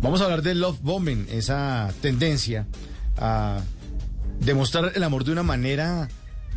Vamos 0.00 0.20
a 0.20 0.24
hablar 0.24 0.42
del 0.42 0.60
love 0.60 0.78
bombing, 0.82 1.26
esa 1.30 1.92
tendencia 2.00 2.66
a 3.16 3.60
demostrar 4.40 4.92
el 4.94 5.02
amor 5.02 5.24
de 5.24 5.32
una 5.32 5.42
manera 5.42 6.08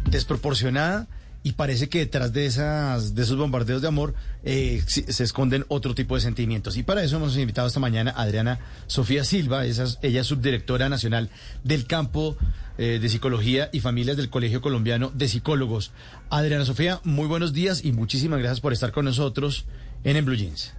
desproporcionada 0.10 1.08
y 1.44 1.54
parece 1.54 1.90
que 1.90 1.98
detrás 2.00 2.34
de 2.34 2.46
esas 2.46 3.16
de 3.16 3.24
esos 3.24 3.36
bombardeos 3.38 3.82
de 3.82 3.88
amor 3.88 4.14
eh, 4.44 4.84
se 4.86 5.24
esconden 5.24 5.66
otro 5.70 5.96
tipo 5.96 6.14
de 6.14 6.22
sentimientos. 6.22 6.78
Y 6.78 6.84
para 6.84 7.04
eso 7.04 7.16
hemos 7.16 7.36
invitado 7.36 7.68
esta 7.68 7.80
mañana 7.80 8.12
a 8.16 8.22
Adriana 8.22 8.60
Sofía 8.86 9.24
Silva 9.24 9.66
esa 9.66 9.86
es- 9.86 9.98
ella 10.04 10.22
es 10.22 10.28
subdirectora 10.28 10.88
nacional 10.88 11.32
del 11.64 11.88
campo 11.88 12.38
eh, 12.78 13.00
de 13.02 13.10
psicología 13.10 13.70
y 13.74 13.80
familias 13.80 14.18
del 14.18 14.30
Colegio 14.30 14.62
Colombiano 14.62 15.12
de 15.16 15.28
Psicólogos. 15.28 15.92
Adriana 16.30 16.64
Sofía 16.66 17.02
muy 17.04 17.26
buenos 17.26 17.54
días 17.54 17.84
y 17.84 17.92
muchísimas 17.92 18.38
gracias 18.38 18.60
por 18.62 18.72
estar 18.72 18.92
con 18.92 19.06
nosotros 19.06 19.66
en 20.04 20.16
En 20.18 20.26
Blue 20.26 20.36
Jeans 20.36 20.74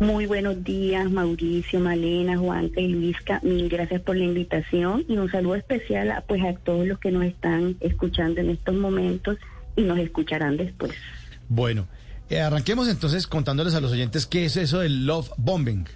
Muy 0.00 0.26
buenos 0.26 0.62
días, 0.62 1.10
Mauricio, 1.10 1.80
Malena, 1.80 2.38
Juanca 2.38 2.80
y 2.80 2.86
Luisca. 2.86 3.40
Mil 3.42 3.68
gracias 3.68 4.00
por 4.00 4.16
la 4.16 4.24
invitación 4.24 5.04
y 5.08 5.16
un 5.16 5.28
saludo 5.28 5.56
especial 5.56 6.12
a, 6.12 6.20
pues, 6.20 6.40
a 6.44 6.52
todos 6.54 6.86
los 6.86 7.00
que 7.00 7.10
nos 7.10 7.24
están 7.24 7.76
escuchando 7.80 8.40
en 8.40 8.50
estos 8.50 8.76
momentos 8.76 9.38
y 9.74 9.82
nos 9.82 9.98
escucharán 9.98 10.56
después. 10.56 10.92
Bueno, 11.48 11.88
eh, 12.30 12.40
arranquemos 12.40 12.88
entonces 12.88 13.26
contándoles 13.26 13.74
a 13.74 13.80
los 13.80 13.90
oyentes 13.90 14.26
qué 14.26 14.44
es 14.44 14.56
eso 14.56 14.78
del 14.78 15.04
love 15.04 15.30
bombing. 15.36 15.88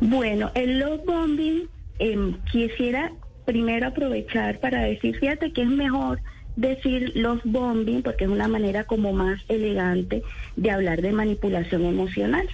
Bueno, 0.00 0.50
el 0.54 0.78
love 0.78 1.04
bombing 1.04 1.68
em, 1.98 2.38
quisiera 2.50 3.12
primero 3.44 3.88
aprovechar 3.88 4.60
para 4.60 4.82
decir, 4.82 5.18
fíjate 5.18 5.52
que 5.52 5.62
es 5.62 5.68
mejor 5.68 6.20
decir 6.56 7.12
love 7.16 7.42
bombing 7.44 8.02
porque 8.02 8.24
es 8.24 8.30
una 8.30 8.48
manera 8.48 8.84
como 8.84 9.12
más 9.12 9.42
elegante 9.48 10.22
de 10.56 10.70
hablar 10.70 11.02
de 11.02 11.12
manipulación 11.12 11.84
emocional. 11.84 12.48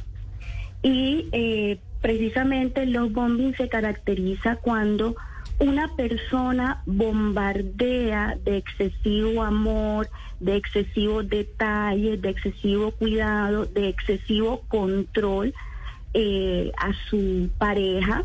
Y 0.85 1.29
eh, 1.33 1.81
precisamente 2.03 2.83
el 2.83 2.93
love 2.93 3.13
bombing 3.13 3.57
se 3.57 3.71
caracteriza 3.71 4.57
cuando 4.57 5.17
una 5.59 5.89
persona 5.97 6.83
bombardea 6.85 8.37
de 8.45 8.59
excesivo 8.59 9.43
amor, 9.43 10.11
de 10.41 10.57
excesivo 10.57 11.23
detalle, 11.23 12.19
de 12.19 12.29
excesivo 12.29 12.91
cuidado, 12.91 13.65
de 13.65 13.89
excesivo 13.89 14.61
control 14.69 15.55
eh, 16.13 16.71
a 16.77 16.93
su 17.09 17.49
pareja 17.57 18.25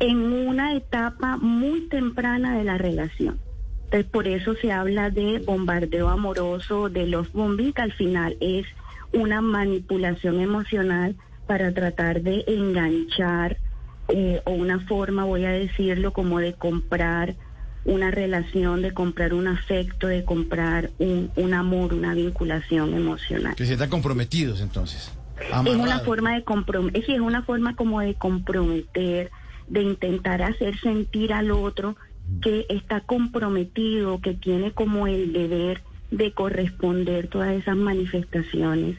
en 0.00 0.18
una 0.18 0.74
etapa 0.76 1.38
muy 1.38 1.88
temprana 1.88 2.58
de 2.58 2.64
la 2.64 2.76
relación. 2.76 3.38
Entonces, 3.84 4.04
por 4.10 4.28
eso 4.28 4.54
se 4.56 4.70
habla 4.70 5.08
de 5.08 5.38
bombardeo 5.38 6.08
amoroso, 6.08 6.90
de 6.90 7.06
los 7.06 7.32
bombing, 7.32 7.72
que 7.72 7.82
al 7.82 7.92
final 7.92 8.36
es 8.40 8.66
una 9.12 9.40
manipulación 9.40 10.40
emocional 10.40 11.16
para 11.46 11.72
tratar 11.72 12.22
de 12.22 12.44
enganchar 12.46 13.58
eh, 14.08 14.40
o 14.44 14.52
una 14.52 14.80
forma, 14.80 15.24
voy 15.24 15.44
a 15.44 15.50
decirlo, 15.50 16.12
como 16.12 16.38
de 16.38 16.54
comprar 16.54 17.34
una 17.84 18.10
relación, 18.10 18.82
de 18.82 18.92
comprar 18.92 19.34
un 19.34 19.46
afecto, 19.46 20.06
de 20.06 20.24
comprar 20.24 20.90
un, 20.98 21.30
un 21.36 21.54
amor, 21.54 21.92
una 21.92 22.14
vinculación 22.14 22.94
emocional. 22.94 23.54
Que 23.54 23.64
se 23.64 23.68
sientan 23.68 23.90
comprometidos 23.90 24.60
entonces. 24.60 25.12
Es 25.66 25.76
una 25.76 26.00
forma 26.00 26.34
de 26.34 26.44
comprometer, 26.44 27.02
es 27.10 27.20
una 27.20 27.42
forma 27.42 27.74
como 27.74 28.00
de 28.00 28.14
comprometer, 28.14 29.30
de 29.68 29.82
intentar 29.82 30.42
hacer 30.42 30.78
sentir 30.78 31.32
al 31.32 31.50
otro 31.50 31.96
que 32.40 32.66
está 32.68 33.00
comprometido, 33.00 34.20
que 34.20 34.34
tiene 34.34 34.72
como 34.72 35.06
el 35.06 35.32
deber 35.32 35.82
de 36.10 36.32
corresponder 36.32 37.28
todas 37.28 37.52
esas 37.52 37.76
manifestaciones 37.76 38.96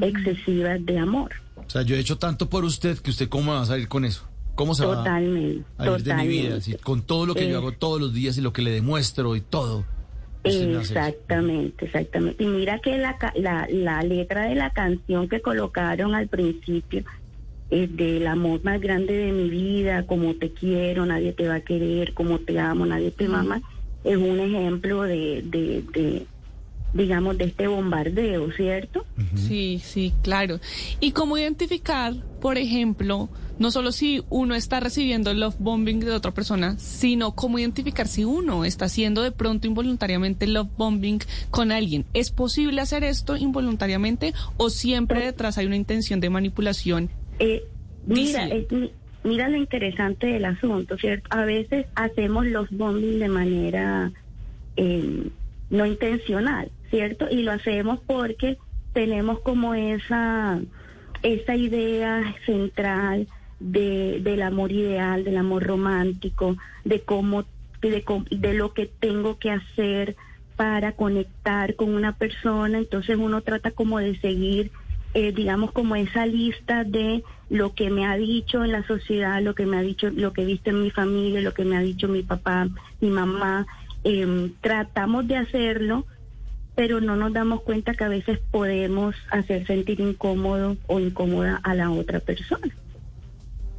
excesivas 0.00 0.84
de 0.84 0.98
amor. 0.98 1.32
O 1.66 1.70
sea, 1.70 1.82
yo 1.82 1.96
he 1.96 1.98
hecho 1.98 2.18
tanto 2.18 2.48
por 2.48 2.64
usted 2.64 2.98
que 2.98 3.10
usted 3.10 3.28
cómo 3.28 3.52
va 3.52 3.62
a 3.62 3.66
salir 3.66 3.88
con 3.88 4.04
eso. 4.04 4.24
¿Cómo 4.54 4.74
se 4.74 4.84
Totalmente, 4.84 5.64
va 5.80 5.84
a 5.94 5.96
ir 5.98 6.02
de 6.04 6.14
mi 6.14 6.28
vida? 6.28 6.42
totalmente. 6.42 6.54
Así, 6.58 6.74
con 6.82 7.02
todo 7.02 7.26
lo 7.26 7.34
que 7.34 7.44
Eh. 7.46 7.50
yo 7.50 7.58
hago 7.58 7.72
todos 7.72 8.00
los 8.00 8.14
días 8.14 8.38
y 8.38 8.40
lo 8.40 8.52
que 8.52 8.62
le 8.62 8.70
demuestro 8.70 9.34
y 9.34 9.40
todo. 9.40 9.84
Eso. 10.44 10.78
Exactamente, 10.78 11.86
exactamente. 11.86 12.44
Y 12.44 12.46
mira 12.46 12.78
que 12.78 12.96
la, 12.98 13.16
ca- 13.16 13.32
la, 13.34 13.66
la 13.70 14.02
letra 14.02 14.44
de 14.48 14.54
la 14.54 14.70
canción 14.70 15.28
que 15.28 15.40
colocaron 15.40 16.14
al 16.14 16.28
principio 16.28 17.02
es 17.70 17.96
del 17.96 18.26
amor 18.26 18.62
más 18.62 18.80
grande 18.80 19.14
de 19.14 19.32
mi 19.32 19.48
vida, 19.48 20.06
como 20.06 20.34
te 20.34 20.52
quiero, 20.52 21.06
nadie 21.06 21.32
te 21.32 21.48
va 21.48 21.56
a 21.56 21.60
querer, 21.62 22.12
como 22.14 22.38
te 22.38 22.58
amo, 22.60 22.84
nadie 22.86 23.10
te 23.10 23.24
ama, 23.24 23.62
es 24.04 24.16
un 24.18 24.38
ejemplo 24.38 25.02
de, 25.02 25.42
de, 25.46 25.82
de 25.94 26.26
digamos, 26.94 27.36
de 27.36 27.44
este 27.46 27.66
bombardeo, 27.66 28.50
¿cierto? 28.52 29.04
Sí, 29.34 29.80
sí, 29.84 30.12
claro. 30.22 30.60
¿Y 31.00 31.10
cómo 31.12 31.36
identificar, 31.36 32.14
por 32.40 32.56
ejemplo, 32.56 33.28
no 33.58 33.70
solo 33.70 33.92
si 33.92 34.22
uno 34.30 34.54
está 34.54 34.80
recibiendo 34.80 35.30
el 35.30 35.40
love 35.40 35.56
bombing 35.58 36.00
de 36.00 36.10
otra 36.12 36.30
persona, 36.32 36.76
sino 36.78 37.32
cómo 37.32 37.58
identificar 37.58 38.08
si 38.08 38.24
uno 38.24 38.64
está 38.64 38.86
haciendo 38.86 39.22
de 39.22 39.30
pronto 39.32 39.66
involuntariamente 39.66 40.46
love 40.46 40.68
bombing 40.76 41.18
con 41.50 41.70
alguien? 41.72 42.04
¿Es 42.14 42.30
posible 42.30 42.80
hacer 42.80 43.04
esto 43.04 43.36
involuntariamente 43.36 44.32
o 44.56 44.70
siempre 44.70 45.24
detrás 45.24 45.58
hay 45.58 45.66
una 45.66 45.76
intención 45.76 46.20
de 46.20 46.30
manipulación? 46.30 47.10
Eh, 47.38 47.62
mira, 48.06 48.46
es- 48.48 48.70
mi- 48.72 48.92
mira 49.24 49.48
lo 49.48 49.56
interesante 49.56 50.26
del 50.28 50.44
asunto, 50.44 50.96
¿cierto? 50.98 51.26
A 51.30 51.44
veces 51.44 51.86
hacemos 51.96 52.46
los 52.46 52.70
bombing 52.70 53.18
de 53.18 53.28
manera 53.28 54.12
eh, 54.76 55.28
no 55.70 55.86
intencional, 55.86 56.70
¿cierto? 56.94 57.26
Y 57.28 57.42
lo 57.42 57.50
hacemos 57.50 57.98
porque 58.06 58.56
tenemos 58.92 59.40
como 59.40 59.74
esa, 59.74 60.60
esa 61.24 61.56
idea 61.56 62.36
central 62.46 63.26
de, 63.58 64.20
del 64.22 64.42
amor 64.42 64.70
ideal, 64.70 65.24
del 65.24 65.38
amor 65.38 65.64
romántico, 65.64 66.56
de 66.84 67.00
cómo, 67.00 67.46
de, 67.82 68.04
de 68.30 68.54
lo 68.54 68.74
que 68.74 68.86
tengo 68.86 69.40
que 69.40 69.50
hacer 69.50 70.14
para 70.54 70.92
conectar 70.92 71.74
con 71.74 71.92
una 71.92 72.12
persona. 72.12 72.78
Entonces 72.78 73.16
uno 73.18 73.40
trata 73.40 73.72
como 73.72 73.98
de 73.98 74.16
seguir 74.20 74.70
eh, 75.14 75.32
digamos 75.32 75.70
como 75.70 75.94
esa 75.94 76.26
lista 76.26 76.82
de 76.82 77.22
lo 77.48 77.74
que 77.74 77.88
me 77.90 78.04
ha 78.04 78.16
dicho 78.16 78.64
en 78.64 78.72
la 78.72 78.84
sociedad, 78.84 79.40
lo 79.42 79.54
que 79.54 79.66
me 79.66 79.76
ha 79.76 79.82
dicho, 79.82 80.10
lo 80.10 80.32
que 80.32 80.42
he 80.42 80.44
visto 80.44 80.70
en 80.70 80.82
mi 80.82 80.90
familia, 80.90 81.40
lo 81.40 81.54
que 81.54 81.64
me 81.64 81.76
ha 81.76 81.80
dicho 81.80 82.08
mi 82.08 82.22
papá, 82.22 82.68
mi 83.00 83.10
mamá, 83.10 83.64
Em, 84.04 84.52
tratamos 84.60 85.26
de 85.26 85.36
hacerlo, 85.36 86.04
pero 86.74 87.00
no 87.00 87.16
nos 87.16 87.32
damos 87.32 87.62
cuenta 87.62 87.94
que 87.94 88.04
a 88.04 88.08
veces 88.08 88.38
podemos 88.50 89.14
hacer 89.30 89.66
sentir 89.66 90.00
incómodo 90.00 90.76
o 90.86 91.00
incómoda 91.00 91.60
a 91.62 91.74
la 91.74 91.90
otra 91.90 92.20
persona. 92.20 92.74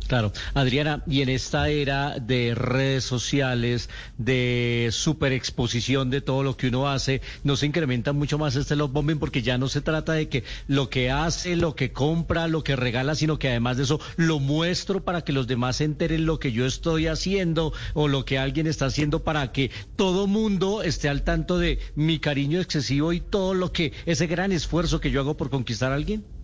Claro, 0.07 0.31
Adriana, 0.53 1.03
y 1.07 1.21
en 1.21 1.29
esta 1.29 1.67
era 1.69 2.19
de 2.19 2.53
redes 2.53 3.03
sociales, 3.03 3.89
de 4.19 4.89
superexposición 4.91 6.11
de 6.11 6.21
todo 6.21 6.43
lo 6.43 6.57
que 6.57 6.67
uno 6.67 6.87
hace, 6.87 7.21
¿no 7.43 7.55
se 7.55 7.65
incrementa 7.65 8.13
mucho 8.13 8.37
más 8.37 8.55
este 8.55 8.75
love 8.75 8.91
bombing? 8.91 9.17
Porque 9.17 9.41
ya 9.41 9.57
no 9.57 9.67
se 9.67 9.81
trata 9.81 10.13
de 10.13 10.29
que 10.29 10.43
lo 10.67 10.91
que 10.91 11.09
hace, 11.09 11.55
lo 11.55 11.75
que 11.75 11.91
compra, 11.91 12.47
lo 12.47 12.63
que 12.63 12.75
regala, 12.75 13.15
sino 13.15 13.39
que 13.39 13.49
además 13.49 13.77
de 13.77 13.83
eso 13.83 13.99
lo 14.15 14.39
muestro 14.39 15.03
para 15.03 15.23
que 15.23 15.33
los 15.33 15.47
demás 15.47 15.77
se 15.77 15.85
enteren 15.85 16.27
lo 16.27 16.39
que 16.39 16.51
yo 16.51 16.67
estoy 16.67 17.07
haciendo 17.07 17.73
o 17.95 18.07
lo 18.07 18.25
que 18.25 18.37
alguien 18.37 18.67
está 18.67 18.85
haciendo 18.85 19.23
para 19.23 19.51
que 19.51 19.71
todo 19.95 20.27
mundo 20.27 20.83
esté 20.83 21.09
al 21.09 21.23
tanto 21.23 21.57
de 21.57 21.79
mi 21.95 22.19
cariño 22.19 22.61
excesivo 22.61 23.11
y 23.11 23.21
todo 23.21 23.55
lo 23.55 23.71
que, 23.71 23.91
ese 24.05 24.27
gran 24.27 24.51
esfuerzo 24.51 24.99
que 24.99 25.09
yo 25.09 25.21
hago 25.21 25.35
por 25.35 25.49
conquistar 25.49 25.91
a 25.91 25.95
alguien. 25.95 26.34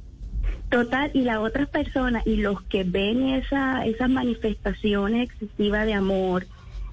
Total, 0.71 1.12
y 1.13 1.23
las 1.23 1.39
otras 1.39 1.68
personas 1.68 2.25
y 2.25 2.38
los 2.38 2.62
que 2.62 2.85
ven 2.85 3.27
esa, 3.27 3.85
esas 3.85 4.09
manifestaciones 4.09 5.29
excesivas 5.29 5.85
de 5.85 5.94
amor, 5.94 6.47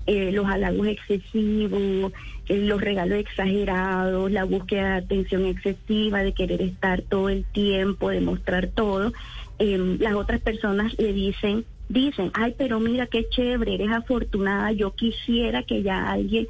eh, 0.07 0.33
los 0.33 0.47
halagos 0.47 0.89
excesivos, 0.89 2.13
eh, 2.49 2.59
los 2.59 2.81
regalos 2.81 3.21
exagerados, 3.21 4.33
la 4.33 4.43
búsqueda 4.43 4.95
de 4.95 5.05
atención 5.05 5.47
excesiva, 5.47 6.25
de 6.25 6.33
querer 6.33 6.61
estar 6.61 7.03
todo 7.03 7.29
el 7.29 7.45
tiempo, 7.45 8.11
de 8.11 8.21
mostrar 8.21 8.67
todo, 8.67 9.13
eh, 9.61 9.97
las 10.01 10.15
otras 10.15 10.41
personas 10.41 10.99
le 10.99 11.13
dicen, 11.13 11.65
dicen, 11.89 12.33
ay, 12.35 12.57
pero 12.59 12.81
mira 12.81 13.07
qué 13.07 13.29
chévere, 13.29 13.77
eres 13.77 13.93
afortunada, 13.93 14.73
yo 14.73 14.91
quisiera 14.91 15.63
que 15.63 15.85
ya 15.85 16.11
alguien 16.11 16.49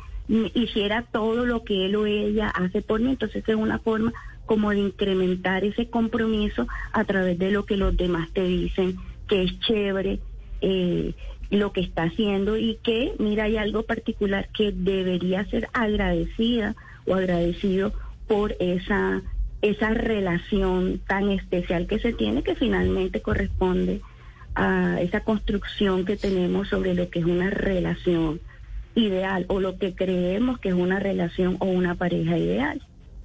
hiciera 0.55 1.03
todo 1.03 1.45
lo 1.45 1.63
que 1.63 1.87
él 1.87 1.97
o 1.97 2.07
ella 2.07 2.49
hace 2.49 2.81
por 2.81 3.01
mí, 3.01 3.11
entonces 3.11 3.45
es 3.47 3.55
una 3.55 3.79
forma 3.79 4.15
como 4.49 4.71
de 4.71 4.79
incrementar 4.79 5.63
ese 5.63 5.89
compromiso 5.89 6.67
a 6.93 7.05
través 7.05 7.39
de 7.39 7.53
lo 7.53 7.67
que 7.67 7.77
los 7.77 7.97
demás 7.97 8.31
te 8.33 8.43
dicen, 8.43 8.97
que 9.29 9.45
es 9.45 9.61
chévere 9.61 10.19
eh, 10.63 11.15
lo 11.51 11.73
que 11.73 11.83
está 11.83 12.05
haciendo 12.05 12.57
y 12.57 12.79
que, 12.83 13.13
mira, 13.19 13.45
hay 13.45 13.59
algo 13.59 13.85
particular 13.85 14.49
que 14.53 14.73
debería 14.73 15.45
ser 15.45 15.69
agradecida 15.73 16.75
o 17.07 17.15
agradecido 17.15 17.93
por 18.27 18.57
esa, 18.59 19.23
esa 19.63 19.91
relación 19.91 21.01
tan 21.07 21.31
especial 21.31 21.87
que 21.87 21.99
se 21.99 22.13
tiene 22.13 22.43
que 22.43 22.55
finalmente 22.55 23.23
corresponde 23.23 24.01
a 24.55 25.01
esa 25.01 25.21
construcción 25.21 26.05
que 26.05 26.17
tenemos 26.17 26.69
sobre 26.69 26.95
lo 26.95 27.11
que 27.11 27.21
es 27.21 27.25
una 27.25 27.51
relación 27.51 28.41
ideal 28.95 29.45
o 29.49 29.61
lo 29.61 29.79
que 29.79 29.95
creemos 29.95 30.59
que 30.59 30.71
es 30.71 30.75
una 30.75 30.99
relación 30.99 31.57
o 31.61 31.67
una 31.67 31.95
pareja 31.95 32.37
ideal. 32.37 32.83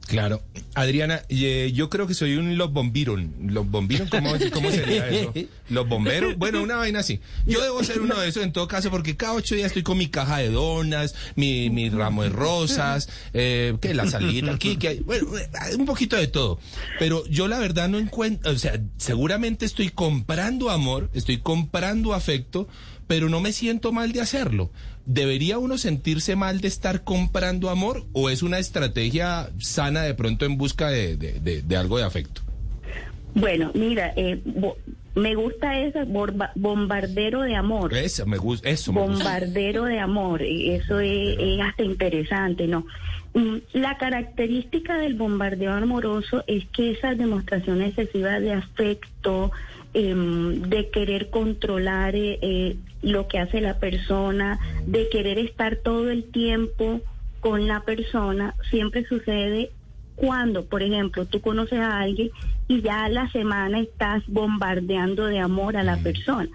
Claro. 0.08 0.42
Adriana, 0.76 1.22
eh, 1.30 1.72
yo 1.74 1.90
creo 1.90 2.08
que 2.08 2.14
soy 2.14 2.36
un 2.36 2.58
los 2.58 2.72
bombiron. 2.72 3.34
¿Los 3.42 3.70
bombiron? 3.70 4.08
¿Cómo, 4.10 4.34
¿Cómo 4.52 4.72
sería 4.72 5.08
eso? 5.08 5.34
¿Los 5.70 5.88
bomberos? 5.88 6.38
Bueno, 6.38 6.62
una 6.62 6.76
vaina 6.76 7.00
así. 7.00 7.20
Yo 7.46 7.62
debo 7.62 7.84
ser 7.84 8.02
uno 8.02 8.20
de 8.20 8.28
esos 8.28 8.44
en 8.44 8.52
todo 8.52 8.68
caso 8.68 8.92
porque 8.92 9.16
cada 9.16 9.34
ocho 9.34 9.56
días 9.56 9.68
estoy 9.68 9.84
con 9.84 9.98
mi 9.98 10.08
caja 10.08 10.38
de 10.38 10.50
donas, 10.50 11.16
mi, 11.36 11.70
mi 11.70 11.90
ramo 11.90 12.24
de 12.24 12.30
rosas, 12.30 13.08
eh, 13.34 13.76
que 13.82 13.94
la 13.94 14.08
salida 14.08 14.54
aquí, 14.54 14.78
que 14.78 14.90
hay, 14.90 15.00
bueno, 15.00 15.38
eh, 15.38 15.76
un 15.78 15.86
poquito 15.86 16.16
de 16.16 16.28
todo. 16.28 16.60
Pero 17.00 17.26
yo 17.28 17.48
la 17.48 17.60
verdad 17.60 17.88
no 17.88 17.98
encuentro, 17.98 18.52
o 18.52 18.58
sea, 18.58 18.80
seguramente 18.98 19.66
estoy 19.66 19.90
comprando 19.90 20.70
amor, 20.70 21.10
estoy 21.14 21.38
comprando 21.38 22.14
afecto, 22.14 22.68
pero 23.08 23.30
no 23.30 23.40
me 23.42 23.52
siento 23.52 23.92
mal 23.92 24.12
de 24.12 24.22
hacerlo. 24.22 24.72
¿Debería 25.06 25.58
uno 25.58 25.78
sentirse 25.78 26.36
mal 26.36 26.62
de 26.62 26.68
estar 26.68 27.04
comprando 27.04 27.70
amor 27.70 28.06
o 28.14 28.30
es 28.30 28.42
una 28.44 28.60
estrategia 28.60 29.50
sana 29.60 30.02
de 30.04 30.14
pronto 30.14 30.46
en 30.46 30.58
busca 30.58 30.90
de, 30.90 31.18
de, 31.18 31.40
de, 31.40 31.62
de 31.62 31.78
algo 31.78 31.98
de 31.98 32.04
afecto? 32.06 32.42
Bueno, 33.36 33.72
mira, 33.74 34.14
eh, 34.16 34.40
bo- 34.46 34.78
me 35.16 35.36
gusta 35.36 35.80
ese 35.80 36.04
borba- 36.06 36.52
bombardero 36.56 37.42
de 37.42 37.56
amor. 37.56 37.94
Eso 37.94 38.26
me 38.26 38.38
gusta, 38.38 38.70
eso 38.70 38.94
me 38.94 39.02
gusta. 39.02 39.16
bombardero 39.24 39.86
de 39.86 40.00
amor, 40.00 40.42
y 40.44 40.72
eso 40.72 41.00
es, 41.00 41.36
es 41.40 41.60
hasta 41.62 41.84
interesante, 41.84 42.68
¿no? 42.68 42.86
Mm, 43.34 43.58
La 43.74 43.98
característica 43.98 44.98
del 44.98 45.16
bombardeo 45.16 45.72
amoroso 45.74 46.44
es 46.48 46.66
que 46.68 46.92
esas 46.92 47.18
demostraciones 47.18 47.90
excesivas 47.98 48.42
de 48.42 48.54
afecto, 48.54 49.52
em, 49.94 50.62
de 50.62 50.90
querer 50.90 51.30
controlar 51.30 52.16
eh, 52.16 52.40
eh, 52.42 52.75
lo 53.01 53.28
que 53.28 53.40
hace 53.40 53.62
la 53.62 53.80
persona, 53.80 54.60
de 54.86 55.10
querer 55.10 55.38
estar 55.40 55.78
todo 55.78 56.10
el 56.10 56.25
tiempo 56.25 57.01
con 57.40 57.68
la 57.68 57.81
persona, 57.81 58.56
siempre 58.69 59.06
sucede 59.06 59.72
cuando, 60.16 60.66
por 60.66 60.84
ejemplo, 60.84 61.25
tú 61.25 61.42
conoces 61.42 61.80
a 61.80 62.00
alguien 62.00 62.30
y 62.68 62.81
ya 62.81 63.06
a 63.06 63.10
la 63.10 63.30
semana 63.31 63.80
estás 63.80 64.24
bombardeando 64.28 65.25
de 65.25 65.40
amor 65.40 65.75
a 65.75 65.84
la 65.84 65.98
persona. 65.98 66.51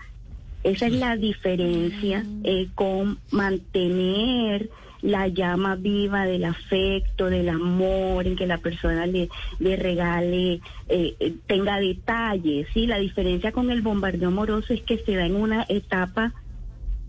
Esa 0.64 0.86
es 0.86 0.92
la 0.92 1.16
diferencia 1.16 2.24
eh, 2.44 2.68
con 2.74 3.18
mantener 3.30 4.70
la 5.02 5.28
llama 5.28 5.76
viva 5.76 6.26
del 6.26 6.44
afecto, 6.44 7.26
del 7.26 7.48
amor, 7.48 8.26
en 8.26 8.36
que 8.36 8.46
la 8.46 8.58
persona 8.58 9.06
le, 9.06 9.28
le 9.58 9.76
regale, 9.76 10.60
eh, 10.88 11.14
eh, 11.20 11.34
tenga 11.46 11.78
detalles. 11.78 12.66
¿sí? 12.74 12.86
La 12.86 12.98
diferencia 12.98 13.52
con 13.52 13.70
el 13.70 13.82
bombardeo 13.82 14.28
amoroso 14.28 14.72
es 14.72 14.82
que 14.82 14.98
se 14.98 15.14
da 15.14 15.26
en 15.26 15.36
una 15.36 15.64
etapa 15.68 16.32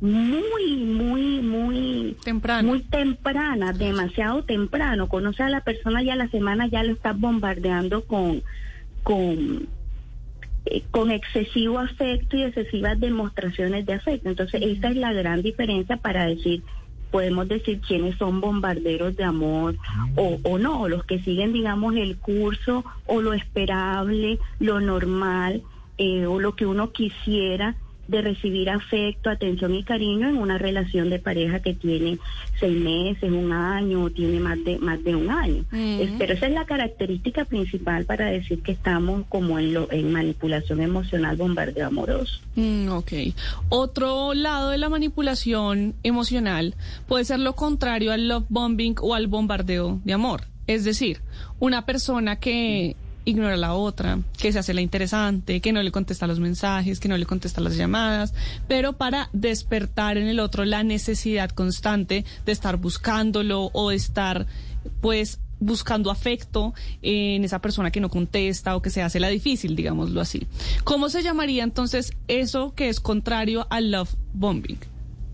muy, 0.02 0.78
muy, 0.78 1.42
muy 1.42 2.16
Temprano. 2.24 2.70
muy 2.70 2.82
temprana, 2.82 3.74
demasiado 3.74 4.44
temprano. 4.44 5.10
Conoce 5.10 5.44
a 5.44 5.50
la 5.50 5.62
persona 5.62 6.02
y 6.02 6.10
a 6.10 6.16
la 6.16 6.30
semana 6.30 6.68
ya 6.68 6.84
lo 6.84 6.94
estás 6.94 7.20
bombardeando 7.20 8.06
con, 8.06 8.42
con, 9.04 9.68
eh, 10.66 10.84
con 10.92 11.12
excesivo 11.12 11.80
afecto 11.80 12.38
y 12.38 12.44
excesivas 12.44 13.00
demostraciones 13.00 13.86
de 13.86 13.94
afecto. 13.94 14.30
Entonces, 14.30 14.62
esa 14.62 14.90
es 14.90 14.96
la 14.96 15.12
gran 15.12 15.42
diferencia 15.42 15.98
para 15.98 16.26
decir, 16.28 16.64
podemos 17.12 17.48
decir 17.48 17.82
quiénes 17.82 18.18
son 18.18 18.42
bombarderos 18.42 19.16
de 19.16 19.24
amor 19.24 19.76
o, 20.16 20.40
o 20.44 20.58
no, 20.58 20.88
los 20.88 21.04
que 21.06 21.20
siguen, 21.20 21.54
digamos, 21.54 21.96
el 21.96 22.18
curso 22.18 22.84
o 23.06 23.22
lo 23.22 23.34
esperable, 23.34 24.40
lo 24.60 24.80
normal 24.80 25.64
eh, 25.98 26.26
o 26.26 26.40
lo 26.40 26.56
que 26.56 26.66
uno 26.66 26.92
quisiera 26.92 27.76
de 28.10 28.22
recibir 28.22 28.70
afecto, 28.70 29.30
atención 29.30 29.76
y 29.76 29.84
cariño 29.84 30.28
en 30.28 30.38
una 30.38 30.58
relación 30.58 31.10
de 31.10 31.20
pareja 31.20 31.60
que 31.60 31.74
tiene 31.74 32.18
seis 32.60 32.78
meses, 32.78 33.32
un 33.32 33.52
año, 33.52 34.04
o 34.04 34.10
tiene 34.10 34.40
más 34.40 34.64
de 34.64 34.80
más 34.80 35.04
de 35.04 35.16
un 35.16 35.30
año. 35.30 35.64
Pero 36.18 36.34
esa 36.34 36.48
es 36.48 36.54
la 36.54 36.66
característica 36.66 37.46
principal 37.46 38.06
para 38.06 38.28
decir 38.28 38.62
que 38.64 38.72
estamos 38.72 39.26
como 39.30 39.60
en 39.60 39.74
lo 39.74 39.92
en 39.92 40.12
manipulación 40.12 40.82
emocional, 40.82 41.38
bombardeo 41.38 41.88
amoroso. 41.88 42.40
Mm, 42.56 42.90
ok. 42.90 43.12
Otro 43.70 44.34
lado 44.34 44.70
de 44.70 44.78
la 44.78 44.90
manipulación 44.90 45.94
emocional 46.04 46.76
puede 47.08 47.26
ser 47.26 47.40
lo 47.40 47.56
contrario 47.56 48.12
al 48.12 48.28
love 48.28 48.46
bombing 48.50 48.96
o 49.02 49.14
al 49.14 49.28
bombardeo 49.28 50.00
de 50.04 50.14
amor. 50.14 50.42
Es 50.66 50.84
decir, 50.84 51.22
una 51.60 51.86
persona 51.86 52.38
que 52.38 52.96
ignora 53.30 53.54
a 53.54 53.58
la 53.58 53.74
otra, 53.74 54.20
que 54.38 54.52
se 54.52 54.60
hace 54.60 54.74
la 54.74 54.82
interesante, 54.82 55.62
que 55.62 55.74
no 55.74 55.82
le 55.82 55.92
contesta 55.92 56.28
los 56.28 56.40
mensajes, 56.40 57.00
que 57.00 57.08
no 57.08 57.18
le 57.18 57.26
contesta 57.26 57.62
las 57.62 57.76
llamadas, 57.76 58.34
pero 58.68 58.94
para 58.94 59.30
despertar 59.34 60.18
en 60.18 60.28
el 60.28 60.40
otro 60.40 60.66
la 60.66 60.84
necesidad 60.84 61.50
constante 61.50 62.26
de 62.46 62.52
estar 62.52 62.78
buscándolo 62.78 63.70
o 63.74 63.90
de 63.90 63.96
estar, 63.96 64.48
pues, 65.02 65.40
buscando 65.60 66.10
afecto 66.10 66.74
en 67.02 67.44
esa 67.44 67.60
persona 67.60 67.92
que 67.92 68.00
no 68.00 68.10
contesta 68.10 68.76
o 68.76 68.82
que 68.82 68.90
se 68.90 69.02
hace 69.02 69.20
la 69.20 69.28
difícil, 69.28 69.76
digámoslo 69.76 70.22
así. 70.22 70.48
¿Cómo 70.84 71.10
se 71.10 71.22
llamaría 71.22 71.64
entonces 71.64 72.14
eso 72.28 72.74
que 72.76 72.90
es 72.90 73.00
contrario 73.00 73.68
al 73.70 73.92
love 73.92 74.16
bombing? 74.34 74.80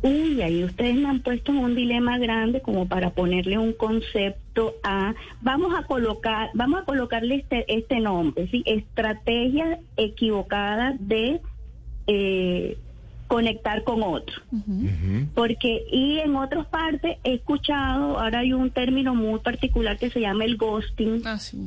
Uy, 0.05 0.39
ahí 0.43 0.63
ustedes 0.63 0.93
me 0.95 1.09
han 1.09 1.21
puesto 1.21 1.51
en 1.51 1.57
un 1.57 1.73
dilema 1.73 2.19
grande 2.19 2.61
como 2.61 2.87
para 2.87 3.09
ponerle 3.09 3.57
un 3.57 3.73
concepto 3.73 4.75
a, 4.83 5.15
vamos 5.41 5.73
a 5.75 5.81
colocar, 5.87 6.51
vamos 6.53 6.83
a 6.83 6.85
colocarle 6.85 7.37
este, 7.37 7.65
este 7.75 7.99
nombre, 7.99 8.47
¿sí? 8.51 8.61
Estrategia 8.67 9.79
equivocada 9.97 10.95
de 10.99 11.41
eh, 12.05 12.77
conectar 13.25 13.83
con 13.83 14.03
otro. 14.03 14.43
Porque, 15.33 15.83
y 15.91 16.19
en 16.19 16.35
otras 16.35 16.67
partes 16.67 17.17
he 17.23 17.33
escuchado, 17.33 18.19
ahora 18.19 18.41
hay 18.41 18.53
un 18.53 18.69
término 18.69 19.15
muy 19.15 19.39
particular 19.39 19.97
que 19.97 20.11
se 20.11 20.19
llama 20.19 20.45
el 20.45 20.57
ghosting, 20.57 21.23
Ah, 21.25 21.39
sí. 21.39 21.57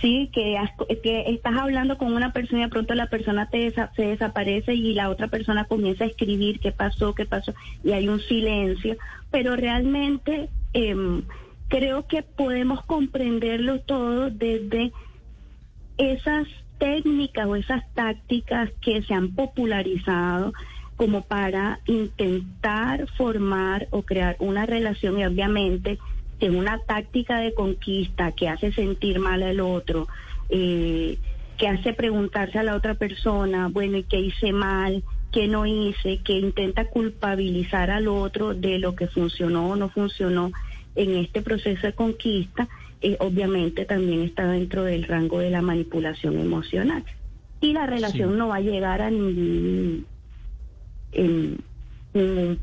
Sí, 0.00 0.30
que, 0.32 0.56
has- 0.56 0.70
que 1.02 1.24
estás 1.28 1.56
hablando 1.56 1.98
con 1.98 2.12
una 2.12 2.32
persona 2.32 2.60
y 2.60 2.64
de 2.64 2.70
pronto 2.70 2.94
la 2.94 3.06
persona 3.06 3.48
te 3.48 3.58
desa- 3.72 3.90
se 3.96 4.02
desaparece 4.06 4.74
y 4.74 4.94
la 4.94 5.10
otra 5.10 5.28
persona 5.28 5.64
comienza 5.64 6.04
a 6.04 6.08
escribir 6.08 6.60
qué 6.60 6.70
pasó, 6.72 7.14
qué 7.14 7.26
pasó, 7.26 7.52
y 7.82 7.92
hay 7.92 8.08
un 8.08 8.20
silencio. 8.20 8.96
Pero 9.30 9.56
realmente 9.56 10.50
em, 10.72 11.22
creo 11.68 12.06
que 12.06 12.22
podemos 12.22 12.84
comprenderlo 12.84 13.80
todo 13.80 14.30
desde 14.30 14.92
esas 15.96 16.46
técnicas 16.78 17.46
o 17.46 17.56
esas 17.56 17.82
tácticas 17.94 18.70
que 18.80 19.02
se 19.02 19.14
han 19.14 19.34
popularizado 19.34 20.52
como 20.96 21.22
para 21.22 21.80
intentar 21.86 23.06
formar 23.16 23.88
o 23.90 24.02
crear 24.02 24.36
una 24.38 24.66
relación 24.66 25.18
y 25.18 25.24
obviamente 25.24 25.98
en 26.40 26.56
una 26.56 26.78
táctica 26.80 27.38
de 27.38 27.54
conquista 27.54 28.32
que 28.32 28.48
hace 28.48 28.72
sentir 28.72 29.18
mal 29.18 29.42
al 29.42 29.60
otro, 29.60 30.08
eh, 30.48 31.18
que 31.56 31.68
hace 31.68 31.92
preguntarse 31.92 32.58
a 32.58 32.62
la 32.62 32.76
otra 32.76 32.94
persona, 32.94 33.68
bueno, 33.68 33.98
¿y 33.98 34.04
qué 34.04 34.20
hice 34.20 34.52
mal? 34.52 35.02
¿Qué 35.32 35.48
no 35.48 35.66
hice? 35.66 36.18
Que 36.18 36.34
intenta 36.34 36.86
culpabilizar 36.86 37.90
al 37.90 38.08
otro 38.08 38.54
de 38.54 38.78
lo 38.78 38.94
que 38.94 39.08
funcionó 39.08 39.70
o 39.70 39.76
no 39.76 39.88
funcionó 39.88 40.52
en 40.94 41.16
este 41.16 41.42
proceso 41.42 41.86
de 41.86 41.92
conquista, 41.92 42.68
eh, 43.00 43.16
obviamente 43.20 43.84
también 43.84 44.22
está 44.22 44.46
dentro 44.46 44.84
del 44.84 45.04
rango 45.04 45.38
de 45.38 45.50
la 45.50 45.62
manipulación 45.62 46.38
emocional. 46.38 47.04
Y 47.60 47.72
la 47.72 47.86
relación 47.86 48.38
no 48.38 48.48
va 48.48 48.56
a 48.56 48.60
llegar 48.60 49.02
a 49.02 49.10
ningún, 49.10 50.06
en, 51.12 51.58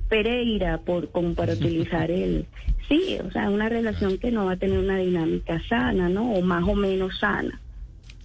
Pereira, 0.10 0.80
por, 0.80 1.10
como 1.10 1.34
para 1.34 1.54
utilizar 1.60 2.12
el... 2.12 2.46
Sí, 2.88 3.18
o 3.26 3.32
sea, 3.32 3.50
una 3.50 3.68
relación 3.70 4.18
que 4.18 4.32
no 4.32 4.46
va 4.46 4.54
a 4.54 4.58
tener 4.58 4.78
una 4.78 4.98
dinámica 4.98 5.60
sana, 5.68 6.08
¿no? 6.10 6.34
O 6.34 6.42
más 6.42 6.64
o 6.68 6.76
menos 6.76 7.18
sana. 7.20 7.60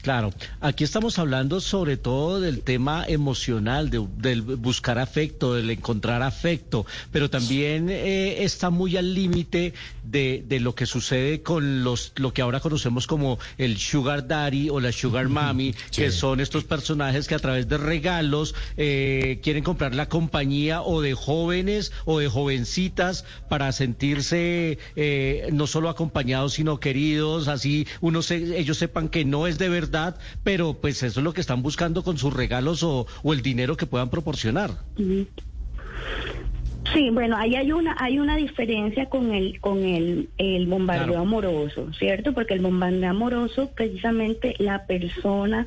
Claro, 0.03 0.33
aquí 0.63 0.85
estamos 0.85 1.19
hablando 1.19 1.61
sobre 1.61 1.99
todo 1.99 2.41
del 2.41 2.63
tema 2.63 3.05
emocional, 3.07 3.91
de, 3.91 4.07
del 4.17 4.41
buscar 4.41 4.99
afecto, 4.99 5.55
del 5.55 5.69
encontrar 5.69 6.23
afecto, 6.23 6.87
pero 7.13 7.29
también 7.29 7.91
eh, 7.91 8.43
está 8.43 8.71
muy 8.71 8.97
al 8.97 9.15
límite 9.15 9.75
de, 10.03 10.43
de, 10.49 10.61
lo 10.61 10.75
que 10.75 10.87
sucede 10.87 11.43
con 11.43 11.85
los 11.85 12.13
lo 12.17 12.33
que 12.33 12.41
ahora 12.41 12.61
conocemos 12.61 13.07
como 13.07 13.39
el 13.59 13.77
sugar 13.77 14.27
daddy 14.27 14.71
o 14.71 14.81
la 14.81 14.91
sugar 14.91 15.29
mommy, 15.29 15.75
sí. 15.91 16.03
que 16.03 16.11
son 16.11 16.41
estos 16.41 16.65
personajes 16.65 17.29
que 17.29 17.35
a 17.35 17.39
través 17.39 17.69
de 17.69 17.77
regalos 17.77 18.55
eh, 18.79 19.41
quieren 19.43 19.63
comprar 19.63 19.95
la 19.95 20.09
compañía 20.09 20.81
o 20.81 21.03
de 21.03 21.13
jóvenes 21.13 21.93
o 22.07 22.19
de 22.19 22.29
jovencitas 22.29 23.27
para 23.51 23.71
sentirse 23.73 24.79
eh, 24.97 25.51
no 25.53 25.67
solo 25.67 25.91
acompañados 25.91 26.55
sino 26.55 26.81
queridos, 26.81 27.49
así 27.49 27.87
uno 28.01 28.23
se, 28.23 28.59
ellos 28.59 28.79
sepan 28.79 29.11
que 29.11 29.27
no 29.27 29.47
es 29.47 29.59
de 29.59 29.69
verdad 29.69 29.90
pero 30.43 30.75
pues 30.75 31.03
eso 31.03 31.21
es 31.21 31.25
lo 31.25 31.33
que 31.33 31.41
están 31.41 31.63
buscando 31.63 32.03
con 32.03 32.19
sus 32.19 32.33
regalos 32.33 32.83
o, 32.83 33.07
o 33.23 33.33
el 33.33 33.43
dinero 33.43 33.77
que 33.77 33.87
puedan 33.87 34.11
proporcionar. 34.11 34.71
Sí, 36.93 37.11
bueno, 37.11 37.37
ahí 37.37 37.55
hay 37.55 37.73
una 37.73 37.95
hay 38.01 38.19
una 38.19 38.37
diferencia 38.37 39.09
con 39.09 39.33
el 39.33 39.61
con 39.61 39.85
el, 39.85 40.29
el 40.39 40.67
bombardeo 40.67 41.09
claro. 41.09 41.23
amoroso, 41.23 41.93
¿cierto? 41.93 42.33
Porque 42.33 42.55
el 42.55 42.61
bombardeo 42.61 43.11
amoroso 43.11 43.71
precisamente 43.75 44.57
la 44.59 44.87
persona 44.87 45.67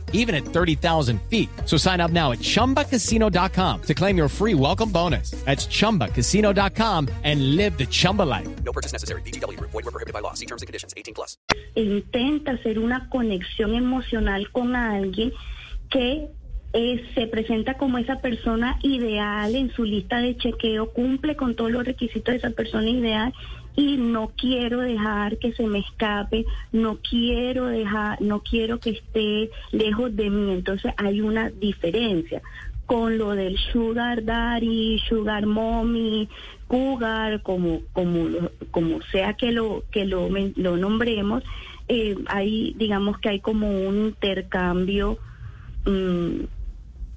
even 0.13 0.35
at 0.35 0.43
30,000 0.43 1.19
feet. 1.23 1.49
So 1.65 1.75
sign 1.77 1.99
up 1.99 2.11
now 2.11 2.31
at 2.31 2.39
chumbacasino.com 2.39 3.81
to 3.81 3.93
claim 3.93 4.15
your 4.15 4.29
free 4.29 4.53
welcome 4.53 4.91
bonus. 4.91 5.31
That's 5.45 5.67
chumbacasino.com 5.67 7.09
and 7.23 7.55
live 7.57 7.77
the 7.77 7.87
Chumba 7.87 8.23
life. 8.23 8.47
No 8.63 8.71
purchase 8.71 8.93
necessary. 8.93 9.23
DTW, 9.23 9.59
void, 9.59 9.83
were 9.83 9.91
prohibited 9.91 10.13
by 10.13 10.21
law. 10.21 10.33
See 10.33 10.45
terms 10.45 10.61
and 10.61 10.67
conditions 10.67 10.93
18 10.95 11.15
plus. 11.15 11.37
Intenta 11.75 12.51
hacer 12.51 12.77
una 12.79 13.09
conexión 13.09 13.73
emocional 13.73 14.51
con 14.51 14.75
alguien 14.75 15.33
que 15.89 16.29
eh, 16.73 17.05
se 17.15 17.27
presenta 17.27 17.73
como 17.73 17.97
esa 17.97 18.21
persona 18.21 18.79
ideal 18.81 19.55
en 19.55 19.71
su 19.71 19.83
lista 19.83 20.19
de 20.19 20.37
chequeo, 20.37 20.93
cumple 20.93 21.35
con 21.35 21.55
todos 21.55 21.69
los 21.69 21.85
requisitos 21.85 22.31
de 22.31 22.37
esa 22.37 22.51
persona 22.51 22.89
ideal 22.89 23.33
y 23.75 23.97
no 23.97 24.31
quiero 24.35 24.81
dejar 24.81 25.37
que 25.37 25.53
se 25.53 25.65
me 25.65 25.79
escape, 25.79 26.45
no 26.71 26.97
quiero 26.97 27.67
dejar, 27.67 28.21
no 28.21 28.41
quiero 28.41 28.79
que 28.79 28.91
esté 28.91 29.49
lejos 29.71 30.15
de 30.15 30.29
mí. 30.29 30.51
Entonces 30.53 30.93
hay 30.97 31.21
una 31.21 31.49
diferencia 31.49 32.41
con 32.85 33.17
lo 33.17 33.31
del 33.31 33.57
sugar 33.57 34.25
daddy, 34.25 34.99
sugar 35.07 35.45
mommy, 35.45 36.27
cougar, 36.67 37.41
como 37.41 37.81
como 37.93 38.27
como 38.71 39.01
sea 39.11 39.35
que 39.35 39.51
lo 39.51 39.83
que 39.91 40.05
lo, 40.05 40.29
nombremos, 40.77 41.43
eh, 41.87 42.17
hay 42.27 42.73
digamos 42.77 43.17
que 43.19 43.29
hay 43.29 43.39
como 43.39 43.69
un 43.87 44.07
intercambio 44.07 45.17
mmm, 45.85 46.43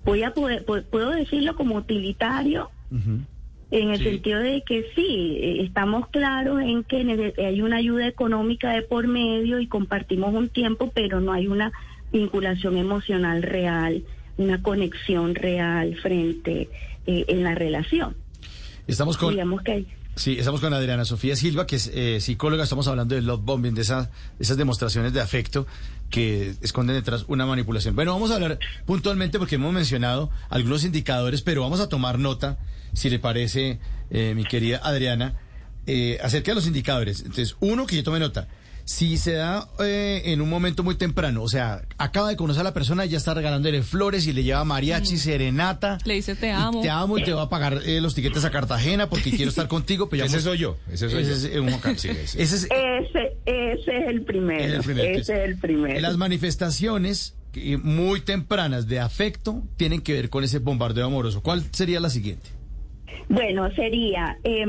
voy 0.05 0.23
a 0.23 0.33
poder, 0.33 0.65
puedo 0.65 1.11
decirlo 1.11 1.57
como 1.57 1.77
utilitario. 1.77 2.71
En 3.81 3.91
el 3.91 3.99
sí. 3.99 4.05
sentido 4.05 4.39
de 4.41 4.63
que 4.63 4.87
sí, 4.95 5.39
estamos 5.61 6.09
claros 6.09 6.63
en 6.63 6.85
que 6.85 7.35
hay 7.39 7.61
una 7.61 7.77
ayuda 7.77 8.07
económica 8.07 8.73
de 8.73 8.83
por 8.83 9.09
medio 9.09 9.59
y 9.59 9.67
compartimos 9.67 10.33
un 10.33 10.49
tiempo, 10.49 10.93
pero 10.95 11.21
no 11.21 11.33
hay 11.33 11.49
una 11.49 11.73
vinculación 12.13 12.77
emocional 12.77 13.43
real, 13.43 14.05
una 14.37 14.63
conexión 14.63 15.35
real 15.35 15.97
frente 15.97 16.69
eh, 17.07 17.25
en 17.27 17.43
la 17.43 17.57
relación. 17.57 18.15
Estamos 18.87 19.17
con... 19.17 19.33
Digamos 19.33 19.63
que 19.63 19.73
hay... 19.73 19.87
Sí, 20.17 20.37
estamos 20.39 20.61
con 20.61 20.73
Adriana 20.73 21.05
Sofía 21.05 21.35
Silva, 21.35 21.67
que 21.67 21.77
es 21.77 21.91
eh, 21.93 22.21
psicóloga, 22.21 22.63
estamos 22.63 22.87
hablando 22.87 23.17
de 23.17 23.23
love 23.23 23.41
bombing, 23.43 23.75
de 23.75 23.83
esa, 23.83 24.13
esas 24.39 24.57
demostraciones 24.57 25.13
de 25.13 25.21
afecto 25.21 25.67
que 26.09 26.55
esconden 26.61 26.95
detrás 26.95 27.25
una 27.27 27.47
manipulación. 27.47 27.97
Bueno, 27.97 28.13
vamos 28.13 28.31
a 28.31 28.35
hablar 28.35 28.61
puntualmente 28.87 29.41
porque 29.41 29.57
hemos 29.57 29.73
mencionado 29.73 30.31
algunos 30.51 30.85
indicadores, 30.85 31.43
pero 31.43 31.63
vamos 31.63 31.81
a 31.81 31.89
tomar 31.89 32.21
nota, 32.21 32.59
si 32.93 33.11
le 33.11 33.19
parece, 33.19 33.81
eh, 34.11 34.35
mi 34.37 34.45
querida 34.45 34.81
Adriana, 34.85 35.35
eh, 35.89 36.19
acerca 36.23 36.53
de 36.53 36.57
los 36.57 36.69
indicadores. 36.69 37.21
Entonces, 37.21 37.57
uno, 37.59 37.85
que 37.85 37.97
yo 37.97 38.05
tome 38.05 38.21
nota. 38.21 38.47
Si 38.85 39.17
se 39.17 39.33
da 39.33 39.67
eh, 39.81 40.23
en 40.27 40.43
un 40.43 40.51
momento 40.51 40.83
muy 40.83 40.97
temprano, 40.97 41.43
o 41.43 41.49
sea, 41.49 41.83
acaba 41.97 42.29
de 42.29 42.37
conocer 42.37 42.61
a 42.61 42.65
la 42.65 42.75
persona 42.75 43.07
y 43.07 43.09
ya 43.09 43.17
está 43.17 43.33
regalándole 43.33 43.83
flores 43.83 44.27
y 44.27 44.35
le 44.35 44.43
lleva 44.43 44.63
mariachi, 44.65 45.15
mm. 45.15 45.19
serenata. 45.19 45.99
Le 46.05 46.15
dice 46.15 46.35
te 46.37 46.51
amo. 46.51 46.83
Te 46.83 46.91
amo 46.91 47.17
y 47.17 47.25
te 47.25 47.33
va 47.33 47.43
a 47.43 47.49
pagar 47.49 47.81
eh, 47.87 48.03
los 48.03 48.15
tiquetes 48.15 48.45
a 48.45 48.51
Cartagena 48.51 49.09
porque 49.09 49.31
quiero 49.31 49.49
estar 49.49 49.69
contigo. 49.69 50.11
Pero 50.11 50.25
ese 50.27 50.41
soy 50.41 50.59
yo. 50.59 50.77
Ese 50.91 51.09
soy 51.09 51.23
ese 51.23 51.51
yo. 51.55 51.65
Es, 51.67 51.85
un, 51.85 51.99
sí, 51.99 52.09
ese. 52.09 52.43
Ese, 52.43 52.57
es, 52.57 52.65
ese, 52.65 53.37
ese 53.47 53.99
es 53.99 54.09
el 54.09 54.23
primero. 54.23 54.63
Es 54.63 54.73
el 54.73 54.83
primero. 54.83 55.19
Ese 55.19 55.33
es 55.33 55.49
el 55.49 55.59
primero. 55.59 56.01
Las 56.01 56.19
manifestaciones 56.19 57.35
muy 57.83 58.21
tempranas 58.21 58.87
de 58.87 59.01
afecto 59.01 59.63
tienen 59.77 60.03
que 60.03 60.13
ver 60.13 60.29
con 60.29 60.45
ese 60.45 60.59
bombardeo 60.59 61.07
amoroso. 61.07 61.43
¿Cuál 61.43 61.63
sería 61.73 62.01
la 62.01 62.11
siguiente? 62.11 62.51
Bueno, 63.29 63.71
sería... 63.75 64.37
Eh, 64.45 64.67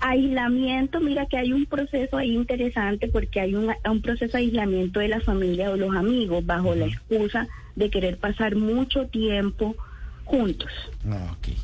Aislamiento, 0.00 1.00
mira 1.00 1.26
que 1.26 1.36
hay 1.36 1.52
un 1.52 1.66
proceso 1.66 2.16
ahí 2.16 2.34
interesante 2.34 3.08
porque 3.08 3.40
hay 3.40 3.54
un, 3.54 3.72
un 3.88 4.02
proceso 4.02 4.36
de 4.36 4.44
aislamiento 4.44 5.00
de 5.00 5.08
la 5.08 5.20
familia 5.20 5.70
o 5.70 5.76
los 5.76 5.94
amigos 5.94 6.44
bajo 6.46 6.74
la 6.74 6.86
excusa 6.86 7.48
de 7.76 7.90
querer 7.90 8.18
pasar 8.18 8.56
mucho 8.56 9.06
tiempo 9.06 9.74
juntos. 10.24 10.70
Ah, 11.08 11.34
okay. 11.38 11.56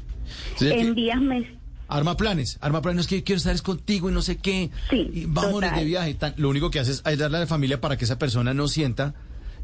En 0.61 0.95
días 0.95 1.21
mes 1.21 1.47
Arma 1.87 2.17
planes, 2.17 2.59
arma 2.63 2.81
planes 2.81 3.07
que 3.07 3.23
quiero 3.23 3.37
estar 3.37 3.61
contigo 3.63 4.09
y 4.09 4.13
no 4.13 4.23
sé 4.23 4.39
qué. 4.39 4.71
Sí, 4.89 5.11
y 5.13 5.27
vámonos 5.27 5.71
total. 5.71 5.79
de 5.79 5.85
viaje. 5.85 6.17
Lo 6.39 6.49
único 6.49 6.71
que 6.71 6.81
hace 6.81 6.93
es 6.93 7.03
ayudarle 7.05 7.37
a 7.37 7.41
la 7.41 7.47
familia 7.47 7.81
para 7.81 7.97
que 7.97 8.05
esa 8.05 8.19
persona 8.19 8.55
no 8.55 8.69
sienta 8.69 9.15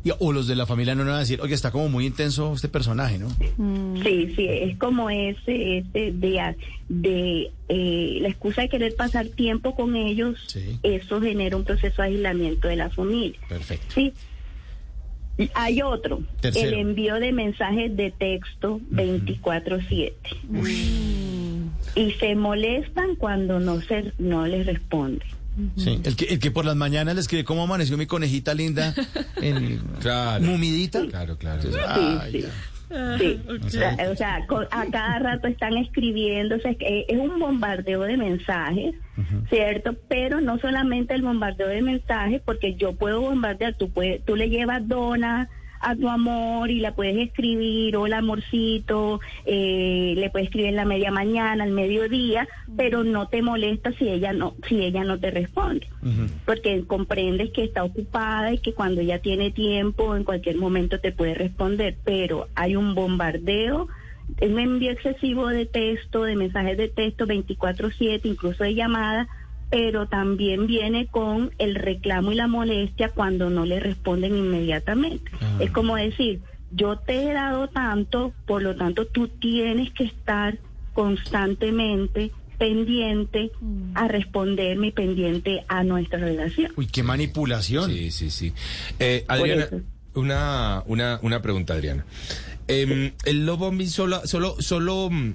y, 0.03 0.13
o 0.19 0.33
los 0.33 0.47
de 0.47 0.57
la 0.57 0.67
familia 0.67 0.95
no 0.95 1.05
van 1.05 1.15
a 1.15 1.19
decir, 1.19 1.41
oye, 1.41 1.55
está 1.55 1.71
como 1.71 1.89
muy 1.89 2.07
intenso 2.07 2.53
este 2.55 2.69
personaje, 2.69 3.19
¿no? 3.19 3.29
Mm. 3.57 4.03
Sí, 4.03 4.33
sí, 4.35 4.47
es 4.49 4.79
como 4.79 5.11
ese, 5.11 5.79
ese 5.79 6.13
de, 6.13 6.57
de 6.89 7.51
eh, 7.69 8.19
la 8.21 8.29
excusa 8.29 8.63
de 8.63 8.69
querer 8.69 8.95
pasar 8.97 9.27
tiempo 9.29 9.75
con 9.75 9.97
ellos, 9.97 10.39
sí. 10.47 10.79
eso 10.83 11.21
genera 11.21 11.57
un 11.57 11.65
proceso 11.65 12.03
de 12.03 12.09
aislamiento 12.09 12.69
de 12.69 12.77
la 12.77 12.91
familia. 12.91 13.39
Perfecto. 13.49 13.95
Sí. 13.95 14.13
Hay 15.55 15.81
otro, 15.81 16.23
Tercero. 16.41 16.69
el 16.69 16.75
envío 16.75 17.15
de 17.15 17.33
mensajes 17.33 17.97
de 17.97 18.11
texto 18.11 18.81
24/7. 18.91 20.13
Mm. 20.49 21.69
Y 21.95 22.13
se 22.13 22.35
molestan 22.35 23.17
cuando 23.17 23.59
no 23.59 23.81
se 23.81 24.13
no 24.19 24.47
les 24.47 24.67
responde. 24.67 25.25
Sí, 25.77 26.01
el 26.05 26.17
que, 26.17 26.25
el 26.27 26.39
que 26.39 26.51
por 26.51 26.65
las 26.65 26.77
mañanas 26.77 27.15
le 27.15 27.21
escribe 27.21 27.45
cómo 27.45 27.63
amaneció 27.65 27.97
mi 27.97 28.07
conejita 28.07 28.55
linda 28.55 28.95
en 29.43 29.79
Claro. 30.01 30.43
mumidita. 30.45 31.07
Claro, 31.07 31.37
claro. 31.39 31.61
Entonces, 31.63 31.83
Sí, 31.95 32.01
ay, 32.21 32.33
sí. 32.33 32.41
ya. 32.43 32.49
Sí, 33.19 33.41
ok. 33.49 33.65
o 34.13 34.17
sea, 34.17 34.47
a 34.73 34.87
cada 34.91 35.19
rato 35.21 35.47
están 35.47 35.77
escribiendo, 35.77 36.57
o 36.57 36.59
sea, 36.59 36.73
es 36.73 36.77
que 36.77 37.07
es 37.09 37.19
un 37.19 37.39
bombardeo 37.39 38.03
de 38.03 38.17
mensajes, 38.17 38.95
¿cierto? 39.49 39.95
Pero 40.09 40.41
no 40.41 40.59
solamente 40.59 41.15
el 41.15 41.23
bombardeo 41.23 41.69
de 41.69 41.83
mensajes, 41.83 42.43
porque 42.45 42.75
yo 42.75 42.95
puedo 42.97 43.21
bombardear, 43.21 43.75
tú, 43.75 43.91
puedes, 43.91 44.25
tú 44.25 44.35
le 44.35 44.49
llevas 44.51 44.89
dona 44.89 45.49
a 45.81 45.97
tu 45.97 46.09
amor 46.09 46.71
y 46.71 46.81
la 46.81 46.95
puedes 46.95 47.17
escribir, 47.17 47.97
hola 47.97 48.19
amorcito, 48.19 49.21
eh, 49.47 50.15
le 50.17 50.31
puedes 50.31 50.49
escribir 50.49 50.69
en 50.69 50.77
la 50.77 50.85
media 50.85 51.11
mañana, 51.11 51.65
al 51.65 51.71
mediodía, 51.71 52.47
pero 52.77 53.03
no 53.03 53.29
te 53.29 53.43
molesta 53.43 53.93
si 53.93 54.09
ella 54.09 54.33
no, 54.33 54.55
si 54.69 54.85
ella 54.85 55.05
no 55.05 55.19
te 55.19 55.31
responde. 55.31 55.87
Porque 56.45 56.85
comprendes 56.87 57.51
que 57.51 57.65
está 57.65 57.83
ocupada 57.83 58.53
y 58.53 58.59
que 58.59 58.75
cuando 58.75 59.01
ella 59.01 59.21
tiene 59.21 59.51
tiempo 59.51 60.15
en 60.17 60.25
cualquier 60.25 60.57
momento 60.57 61.01
te 61.01 61.13
puede 61.13 61.35
responder, 61.35 61.97
pero 62.05 62.49
hay 62.55 62.77
un 62.77 62.95
bombardeo, 62.95 63.89
un 64.43 64.59
envío 64.59 64.93
excesivo 64.93 65.49
de 65.49 65.67
texto, 65.67 66.25
de 66.25 66.37
mensajes 66.37 66.77
de 66.77 66.89
texto 66.89 67.27
24/7, 67.27 68.29
incluso 68.29 68.65
de 68.65 68.75
llamadas, 68.75 69.29
pero 69.71 70.07
también 70.07 70.67
viene 70.67 71.07
con 71.07 71.53
el 71.59 71.77
reclamo 71.77 72.33
y 72.33 72.35
la 72.35 72.49
molestia 72.49 73.11
cuando 73.11 73.51
no 73.51 73.65
le 73.65 73.81
responden 73.81 74.37
inmediatamente. 74.37 75.31
Ah. 75.41 75.59
Es 75.61 75.71
como 75.71 75.97
decir, 75.97 76.41
yo 76.73 76.99
te 76.99 77.23
he 77.23 77.33
dado 77.33 77.69
tanto, 77.69 78.33
por 78.47 78.63
lo 78.63 78.77
tanto 78.77 79.07
tú 79.07 79.29
tienes 79.29 79.93
que 79.93 80.05
estar 80.05 80.59
constantemente 80.93 82.33
pendiente 82.59 83.51
a 83.95 84.07
responderme 84.07 84.89
y 84.89 84.93
pendiente 84.93 85.65
a 85.69 85.83
nuestra 85.83 86.19
relación. 86.19 86.73
Uy, 86.77 86.87
qué 86.87 87.03
manipulación. 87.03 87.91
Sí, 87.91 88.11
sí, 88.11 88.31
sí. 88.31 88.53
Eh, 88.99 89.25
Adriana, 89.29 89.69
una, 90.15 90.83
una, 90.87 91.19
una 91.23 91.41
pregunta, 91.41 91.73
Adriana. 91.73 92.05
Em, 92.69 93.13
el 93.25 93.47
love 93.47 93.61
bombing 93.61 93.89
solo, 93.89 94.27
solo, 94.27 94.57
solo, 94.61 95.09
mm, 95.11 95.35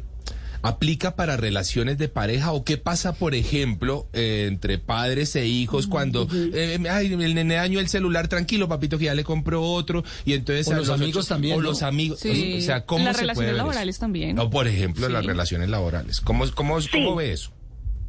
¿aplica 0.66 1.16
para 1.16 1.38
relaciones 1.38 1.98
de 1.98 2.08
pareja 2.10 2.52
o 2.52 2.64
qué 2.64 2.78
pasa, 2.78 3.14
por 3.14 3.36
ejemplo, 3.36 4.08
eh, 4.14 4.48
entre 4.50 4.78
padres 4.80 5.36
e 5.36 5.46
hijos 5.46 5.86
cuando, 5.88 6.28
eh, 6.34 6.80
ay, 6.90 7.14
el 7.14 7.36
nene 7.36 7.56
dañó 7.56 7.80
el 7.80 7.88
celular, 7.88 8.28
tranquilo, 8.28 8.68
papito, 8.68 8.98
que 8.98 9.06
ya 9.06 9.14
le 9.16 9.24
compró 9.24 9.62
otro, 9.62 10.04
y 10.26 10.34
entonces... 10.34 10.68
O 10.68 10.74
a 10.74 10.78
los 10.78 10.90
amigos 10.90 11.28
también, 11.28 11.54
O 11.58 11.62
¿no? 11.62 11.70
los 11.70 11.84
amigos, 11.84 12.20
Sí. 12.20 12.58
o 12.58 12.62
sea, 12.62 12.86
¿cómo 12.86 13.06
Las 13.06 13.18
se 13.18 13.22
relaciones 13.22 13.36
puede 13.36 13.46
ver 13.48 13.56
eso? 13.56 13.58
laborales 13.66 14.00
también. 14.00 14.40
O, 14.40 14.50
por 14.50 14.68
ejemplo, 14.68 15.06
Sí. 15.08 15.14
las 15.14 15.26
relaciones 15.26 15.70
laborales. 15.70 16.20
¿Cómo, 16.22 16.46
cómo, 16.56 16.78
cómo 16.92 17.16
ve 17.16 17.32
eso? 17.34 17.52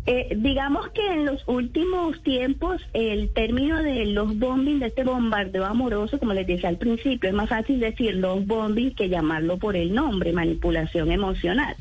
Eh, 0.08 0.36
digamos 0.36 0.88
que 0.90 1.04
en 1.04 1.26
los 1.26 1.42
últimos 1.48 2.22
tiempos 2.22 2.80
el 2.92 3.28
término 3.30 3.82
de 3.82 4.06
los 4.06 4.38
bombing, 4.38 4.78
de 4.78 4.86
este 4.86 5.02
bombardeo 5.02 5.64
amoroso, 5.64 6.20
como 6.20 6.32
les 6.32 6.46
decía 6.46 6.68
al 6.68 6.78
principio, 6.78 7.28
es 7.28 7.34
más 7.34 7.48
fácil 7.48 7.80
decir 7.80 8.14
los 8.14 8.46
bombing 8.46 8.94
que 8.94 9.08
llamarlo 9.08 9.58
por 9.58 9.75
el 9.75 9.92
nombre, 9.92 10.32
manipulación 10.32 11.10
emocional, 11.10 11.75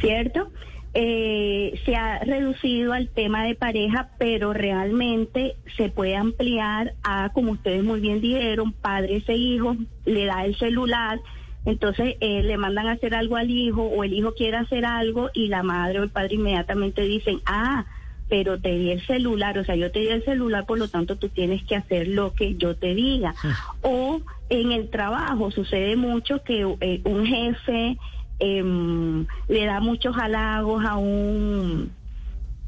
¿cierto? 0.00 0.50
Eh, 0.98 1.78
se 1.84 1.94
ha 1.94 2.20
reducido 2.20 2.94
al 2.94 3.08
tema 3.08 3.44
de 3.44 3.54
pareja, 3.54 4.08
pero 4.18 4.54
realmente 4.54 5.56
se 5.76 5.90
puede 5.90 6.16
ampliar 6.16 6.94
a, 7.02 7.30
como 7.34 7.52
ustedes 7.52 7.84
muy 7.84 8.00
bien 8.00 8.22
dijeron, 8.22 8.72
padres 8.72 9.28
e 9.28 9.36
hijos, 9.36 9.76
le 10.06 10.24
da 10.24 10.46
el 10.46 10.56
celular, 10.56 11.20
entonces 11.66 12.16
eh, 12.20 12.42
le 12.42 12.56
mandan 12.56 12.86
a 12.86 12.92
hacer 12.92 13.14
algo 13.14 13.36
al 13.36 13.50
hijo 13.50 13.82
o 13.82 14.04
el 14.04 14.14
hijo 14.14 14.32
quiere 14.34 14.56
hacer 14.56 14.86
algo 14.86 15.28
y 15.34 15.48
la 15.48 15.62
madre 15.62 16.00
o 16.00 16.02
el 16.02 16.08
padre 16.08 16.36
inmediatamente 16.36 17.02
dicen, 17.02 17.40
ah, 17.44 17.84
pero 18.28 18.58
te 18.58 18.70
di 18.70 18.90
el 18.90 19.04
celular, 19.06 19.58
o 19.58 19.64
sea, 19.64 19.76
yo 19.76 19.90
te 19.92 20.00
di 20.00 20.08
el 20.08 20.24
celular, 20.24 20.64
por 20.64 20.78
lo 20.78 20.88
tanto 20.88 21.16
tú 21.16 21.28
tienes 21.28 21.62
que 21.64 21.76
hacer 21.76 22.08
lo 22.08 22.32
que 22.32 22.54
yo 22.54 22.74
te 22.74 22.94
diga. 22.94 23.34
O 23.82 24.20
en 24.48 24.72
el 24.72 24.88
trabajo 24.88 25.50
sucede 25.50 25.96
mucho 25.96 26.42
que 26.42 26.62
eh, 26.80 27.00
un 27.04 27.26
jefe 27.26 27.98
em, 28.38 29.26
le 29.48 29.64
da 29.64 29.80
muchos 29.80 30.16
halagos 30.16 30.84
a 30.84 30.96
un 30.96 31.90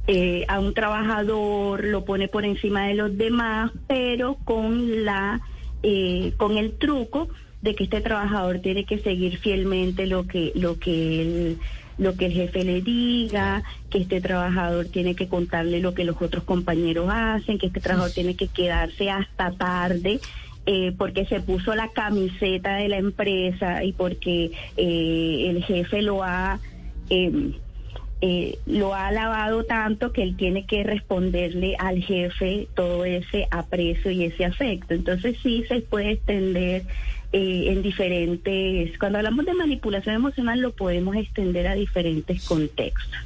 eh, 0.07 0.47
a 0.49 0.59
un 0.59 0.73
trabajador, 0.73 1.85
lo 1.85 2.05
pone 2.07 2.29
por 2.29 2.47
encima 2.47 2.87
de 2.87 2.95
los 2.95 3.17
demás, 3.19 3.71
pero 3.87 4.37
con 4.45 5.05
la 5.05 5.43
eh, 5.83 6.33
con 6.39 6.57
el 6.57 6.79
truco 6.79 7.29
de 7.61 7.75
que 7.75 7.85
este 7.85 8.01
trabajador 8.01 8.61
tiene 8.61 8.85
que 8.85 8.99
seguir 9.01 9.39
fielmente 9.39 10.07
lo 10.07 10.27
que 10.27 10.53
lo 10.55 10.79
que 10.79 11.57
lo 11.99 12.15
que 12.15 12.27
el 12.27 12.33
jefe 12.33 12.65
le 12.65 12.81
diga, 12.81 13.65
que 13.91 13.99
este 13.99 14.21
trabajador 14.21 14.87
tiene 14.87 15.15
que 15.15 15.29
contarle 15.29 15.81
lo 15.81 15.95
que 15.95 16.05
los 16.05 16.21
otros 16.23 16.45
compañeros 16.45 17.09
hacen, 17.11 17.59
que 17.59 17.67
este 17.67 17.81
trabajador 17.81 18.15
tiene 18.15 18.37
que 18.37 18.49
quedarse 18.49 19.11
hasta 19.11 19.51
tarde 19.51 20.21
eh, 20.71 20.93
porque 20.99 21.25
se 21.25 21.41
puso 21.41 21.75
la 21.75 21.89
camiseta 21.89 22.77
de 22.77 22.89
la 22.89 22.99
empresa 22.99 23.83
y 23.85 23.95
porque 23.95 24.51
eh, 24.77 25.47
el 25.49 25.65
jefe 25.65 26.03
lo 26.03 26.23
ha 26.23 26.61
em, 27.09 27.55
eh, 28.21 28.59
lo 28.67 28.93
ha 28.93 29.07
alabado 29.07 29.65
tanto 29.65 30.13
que 30.13 30.23
él 30.23 30.37
tiene 30.37 30.67
que 30.67 30.83
responderle 30.83 31.75
al 31.79 32.03
jefe 32.03 32.69
todo 32.75 33.07
ese 33.07 33.49
aprecio 33.51 34.11
y 34.11 34.25
ese 34.25 34.45
afecto. 34.45 34.93
Entonces 34.93 35.39
sí 35.43 35.65
se 35.67 35.81
puede 35.81 36.11
extender 36.11 36.83
en 37.33 37.81
diferentes, 37.81 38.99
cuando 38.99 39.19
hablamos 39.19 39.47
de 39.47 39.55
manipulación 39.55 40.17
emocional 40.17 40.61
lo 40.61 40.73
podemos 40.73 41.17
extender 41.17 41.67
a 41.67 41.77
diferentes 41.77 42.45
contextos. 42.45 43.19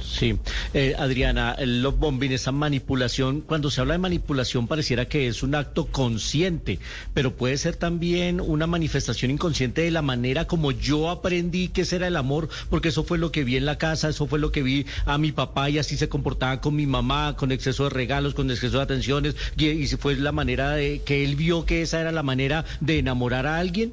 Sí, 0.00 0.38
Eh, 0.74 0.94
Adriana, 0.98 1.54
el 1.58 1.82
love 1.82 1.98
bombing, 1.98 2.32
esa 2.32 2.52
manipulación, 2.52 3.40
cuando 3.40 3.70
se 3.70 3.80
habla 3.80 3.94
de 3.94 3.98
manipulación 3.98 4.66
pareciera 4.66 5.06
que 5.06 5.28
es 5.28 5.42
un 5.42 5.54
acto 5.54 5.86
consciente, 5.86 6.78
pero 7.14 7.34
puede 7.34 7.56
ser 7.56 7.76
también 7.76 8.40
una 8.40 8.66
manifestación 8.66 9.30
inconsciente 9.30 9.82
de 9.82 9.90
la 9.90 10.02
manera 10.02 10.44
como 10.46 10.72
yo 10.72 11.10
aprendí 11.10 11.68
que 11.68 11.84
era 11.90 12.06
el 12.06 12.16
amor, 12.16 12.48
porque 12.70 12.88
eso 12.88 13.04
fue 13.04 13.18
lo 13.18 13.32
que 13.32 13.44
vi 13.44 13.56
en 13.56 13.64
la 13.66 13.78
casa, 13.78 14.08
eso 14.08 14.26
fue 14.26 14.38
lo 14.38 14.52
que 14.52 14.62
vi 14.62 14.86
a 15.06 15.18
mi 15.18 15.32
papá 15.32 15.70
y 15.70 15.78
así 15.78 15.96
se 15.96 16.08
comportaba 16.08 16.60
con 16.60 16.76
mi 16.76 16.86
mamá, 16.86 17.34
con 17.36 17.50
exceso 17.50 17.84
de 17.84 17.90
regalos, 17.90 18.34
con 18.34 18.50
exceso 18.50 18.76
de 18.78 18.82
atenciones, 18.82 19.36
y, 19.56 19.68
y 19.68 19.86
fue 19.88 20.16
la 20.16 20.32
manera 20.32 20.72
de 20.72 21.00
que 21.02 21.24
él 21.24 21.34
vio 21.36 21.64
que 21.64 21.82
esa 21.82 22.00
era 22.00 22.12
la 22.12 22.22
manera 22.22 22.64
de 22.80 22.98
enamorar 22.98 23.46
a 23.46 23.58
alguien. 23.58 23.92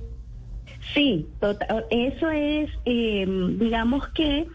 Sí, 0.93 1.27
tota- 1.39 1.67
eso 1.89 2.29
es, 2.29 2.69
eh, 2.85 3.25
digamos 3.59 4.07
que 4.13 4.45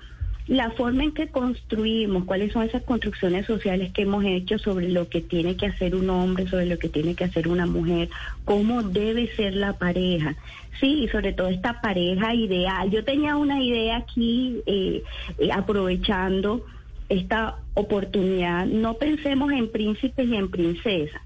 la 0.51 0.73
forma 0.73 1.05
en 1.05 1.13
que 1.13 1.29
construimos, 1.29 2.25
cuáles 2.25 2.53
son 2.53 2.65
esas 2.65 2.83
construcciones 2.83 3.47
sociales 3.47 3.93
que 3.93 4.03
hemos 4.03 4.25
hecho 4.25 4.59
sobre 4.59 4.89
lo 4.89 5.09
que 5.09 5.21
tiene 5.21 5.55
que 5.55 5.67
hacer 5.67 5.95
un 5.95 6.11
hombre, 6.11 6.49
sobre 6.49 6.67
lo 6.67 6.77
que 6.77 6.89
tiene 6.89 7.15
que 7.15 7.23
hacer 7.23 7.47
una 7.47 7.67
mujer, 7.67 8.09
cómo 8.45 8.83
debe 8.83 9.33
ser 9.37 9.55
la 9.55 9.75
pareja, 9.75 10.35
sí, 10.81 11.05
y 11.05 11.09
sobre 11.09 11.35
todo 11.35 11.47
esta 11.47 11.81
pareja 11.81 12.35
ideal. 12.35 12.91
Yo 12.91 13.05
tenía 13.05 13.37
una 13.37 13.63
idea 13.63 13.99
aquí, 13.99 14.61
eh, 14.67 15.05
eh, 15.39 15.53
aprovechando 15.53 16.67
esta 17.09 17.59
oportunidad, 17.75 18.67
no 18.67 18.95
pensemos 18.95 19.53
en 19.53 19.71
príncipes 19.71 20.27
y 20.27 20.35
en 20.35 20.51
princesas, 20.51 21.23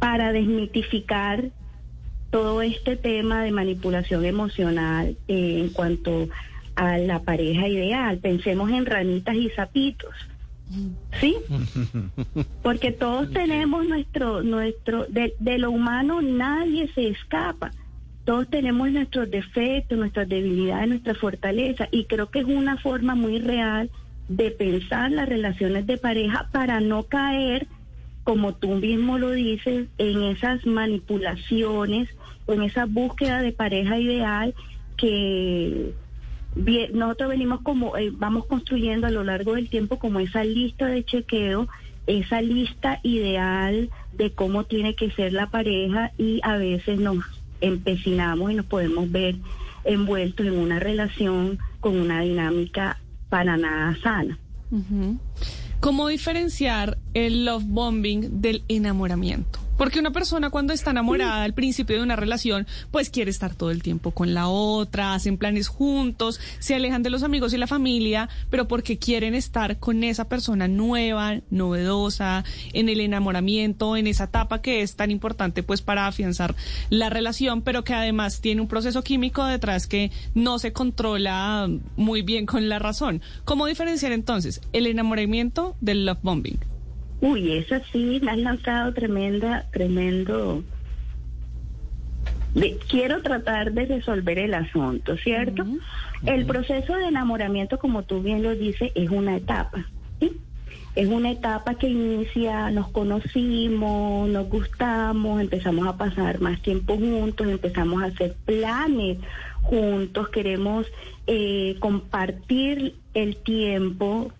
para 0.00 0.32
desmitificar 0.32 1.44
todo 2.32 2.60
este 2.60 2.96
tema 2.96 3.44
de 3.44 3.52
manipulación 3.52 4.24
emocional 4.24 5.16
eh, 5.28 5.60
en 5.60 5.68
cuanto 5.68 6.22
a 6.22 6.51
la 6.76 7.22
pareja 7.22 7.68
ideal. 7.68 8.18
Pensemos 8.18 8.70
en 8.70 8.86
ranitas 8.86 9.34
y 9.36 9.50
sapitos. 9.50 10.14
¿Sí? 11.20 11.36
Porque 12.62 12.92
todos 12.92 13.30
tenemos 13.30 13.86
nuestro, 13.86 14.42
nuestro, 14.42 15.04
de, 15.06 15.34
de 15.38 15.58
lo 15.58 15.70
humano 15.70 16.22
nadie 16.22 16.90
se 16.94 17.08
escapa. 17.08 17.70
Todos 18.24 18.48
tenemos 18.48 18.90
nuestros 18.90 19.30
defectos, 19.30 19.98
nuestras 19.98 20.28
debilidades, 20.28 20.88
nuestra 20.88 21.14
fortaleza. 21.14 21.88
Y 21.90 22.04
creo 22.04 22.30
que 22.30 22.40
es 22.40 22.46
una 22.46 22.78
forma 22.78 23.14
muy 23.14 23.38
real 23.38 23.90
de 24.28 24.50
pensar 24.50 25.10
las 25.10 25.28
relaciones 25.28 25.86
de 25.86 25.98
pareja 25.98 26.48
para 26.52 26.80
no 26.80 27.02
caer, 27.04 27.66
como 28.24 28.54
tú 28.54 28.76
mismo 28.76 29.18
lo 29.18 29.32
dices, 29.32 29.88
en 29.98 30.22
esas 30.22 30.64
manipulaciones, 30.64 32.08
o 32.46 32.54
en 32.54 32.62
esa 32.62 32.86
búsqueda 32.86 33.42
de 33.42 33.52
pareja 33.52 33.98
ideal 33.98 34.54
que 34.96 35.92
bien, 36.54 36.96
nosotros 36.96 37.30
venimos 37.30 37.60
como, 37.62 37.96
eh, 37.96 38.12
vamos 38.12 38.46
construyendo 38.46 39.06
a 39.06 39.10
lo 39.10 39.24
largo 39.24 39.54
del 39.54 39.68
tiempo 39.68 39.98
como 39.98 40.20
esa 40.20 40.44
lista 40.44 40.86
de 40.86 41.04
chequeo, 41.04 41.68
esa 42.06 42.40
lista 42.42 43.00
ideal 43.02 43.90
de 44.12 44.32
cómo 44.32 44.64
tiene 44.64 44.94
que 44.94 45.10
ser 45.10 45.32
la 45.32 45.50
pareja 45.50 46.12
y 46.18 46.40
a 46.42 46.56
veces 46.56 46.98
nos 46.98 47.24
empecinamos 47.60 48.50
y 48.50 48.54
nos 48.54 48.66
podemos 48.66 49.10
ver 49.10 49.36
envueltos 49.84 50.46
en 50.46 50.58
una 50.58 50.78
relación 50.78 51.58
con 51.80 51.98
una 51.98 52.20
dinámica 52.20 52.98
para 53.28 53.56
nada 53.56 53.96
sana. 54.02 54.38
¿Cómo 55.80 56.08
diferenciar 56.08 56.98
el 57.14 57.44
love 57.44 57.64
bombing 57.64 58.40
del 58.40 58.64
enamoramiento? 58.68 59.62
Porque 59.82 59.98
una 59.98 60.12
persona 60.12 60.50
cuando 60.50 60.72
está 60.72 60.90
enamorada 60.90 61.42
al 61.42 61.54
principio 61.54 61.96
de 61.96 62.02
una 62.02 62.14
relación, 62.14 62.66
pues 62.90 63.10
quiere 63.10 63.30
estar 63.30 63.54
todo 63.54 63.70
el 63.70 63.82
tiempo 63.82 64.12
con 64.12 64.34
la 64.34 64.46
otra, 64.46 65.14
hacen 65.14 65.38
planes 65.38 65.66
juntos, 65.66 66.40
se 66.58 66.74
alejan 66.74 67.02
de 67.02 67.10
los 67.10 67.22
amigos 67.22 67.52
y 67.52 67.58
la 67.58 67.66
familia, 67.66 68.28
pero 68.48 68.68
porque 68.68 68.98
quieren 68.98 69.34
estar 69.34 69.78
con 69.78 70.04
esa 70.04 70.28
persona 70.28 70.68
nueva, 70.68 71.40
novedosa, 71.50 72.44
en 72.72 72.90
el 72.90 73.00
enamoramiento, 73.00 73.96
en 73.96 74.06
esa 74.06 74.24
etapa 74.24 74.60
que 74.60 74.82
es 74.82 74.94
tan 74.94 75.10
importante 75.10 75.62
pues 75.62 75.82
para 75.82 76.06
afianzar 76.06 76.54
la 76.90 77.10
relación, 77.10 77.62
pero 77.62 77.82
que 77.82 77.94
además 77.94 78.40
tiene 78.40 78.60
un 78.60 78.68
proceso 78.68 79.02
químico 79.02 79.44
detrás 79.44 79.86
que 79.86 80.12
no 80.34 80.58
se 80.60 80.72
controla 80.72 81.68
muy 81.96 82.22
bien 82.22 82.46
con 82.46 82.68
la 82.68 82.78
razón. 82.78 83.22
¿Cómo 83.44 83.66
diferenciar 83.66 84.12
entonces 84.12 84.60
el 84.72 84.86
enamoramiento 84.86 85.76
del 85.80 86.06
love 86.06 86.20
bombing? 86.22 86.71
Uy, 87.22 87.52
eso 87.52 87.76
sí, 87.92 88.18
me 88.22 88.32
has 88.32 88.38
lanzado 88.38 88.92
tremenda, 88.92 89.64
tremendo. 89.72 90.62
de- 92.54 92.78
quiero 92.90 93.22
tratar 93.22 93.72
de 93.72 93.86
resolver 93.86 94.38
el 94.38 94.52
asunto, 94.52 95.16
¿cierto? 95.16 95.64
El 96.26 96.44
proceso 96.44 96.94
de 96.96 97.06
enamoramiento, 97.06 97.78
como 97.78 98.02
tú 98.02 98.20
bien 98.22 98.42
lo 98.42 98.54
dices, 98.54 98.92
es 98.94 99.08
una 99.08 99.36
etapa. 99.36 99.86
¿sí? 100.20 100.36
Es 100.94 101.08
una 101.08 101.30
etapa 101.30 101.76
que 101.76 101.88
inicia, 101.88 102.70
nos 102.70 102.88
conocimos, 102.90 104.28
nos 104.28 104.48
gustamos, 104.50 105.40
empezamos 105.40 105.86
a 105.88 105.96
pasar 105.96 106.40
más 106.42 106.60
tiempo 106.60 106.98
juntos, 106.98 107.46
empezamos 107.48 108.02
a 108.02 108.06
hacer 108.06 108.34
planes 108.44 109.16
juntos, 109.62 110.28
queremos 110.28 110.86
eh, 111.26 111.76
compartir 111.80 112.96
el 113.14 113.36
tiempo 113.36 114.30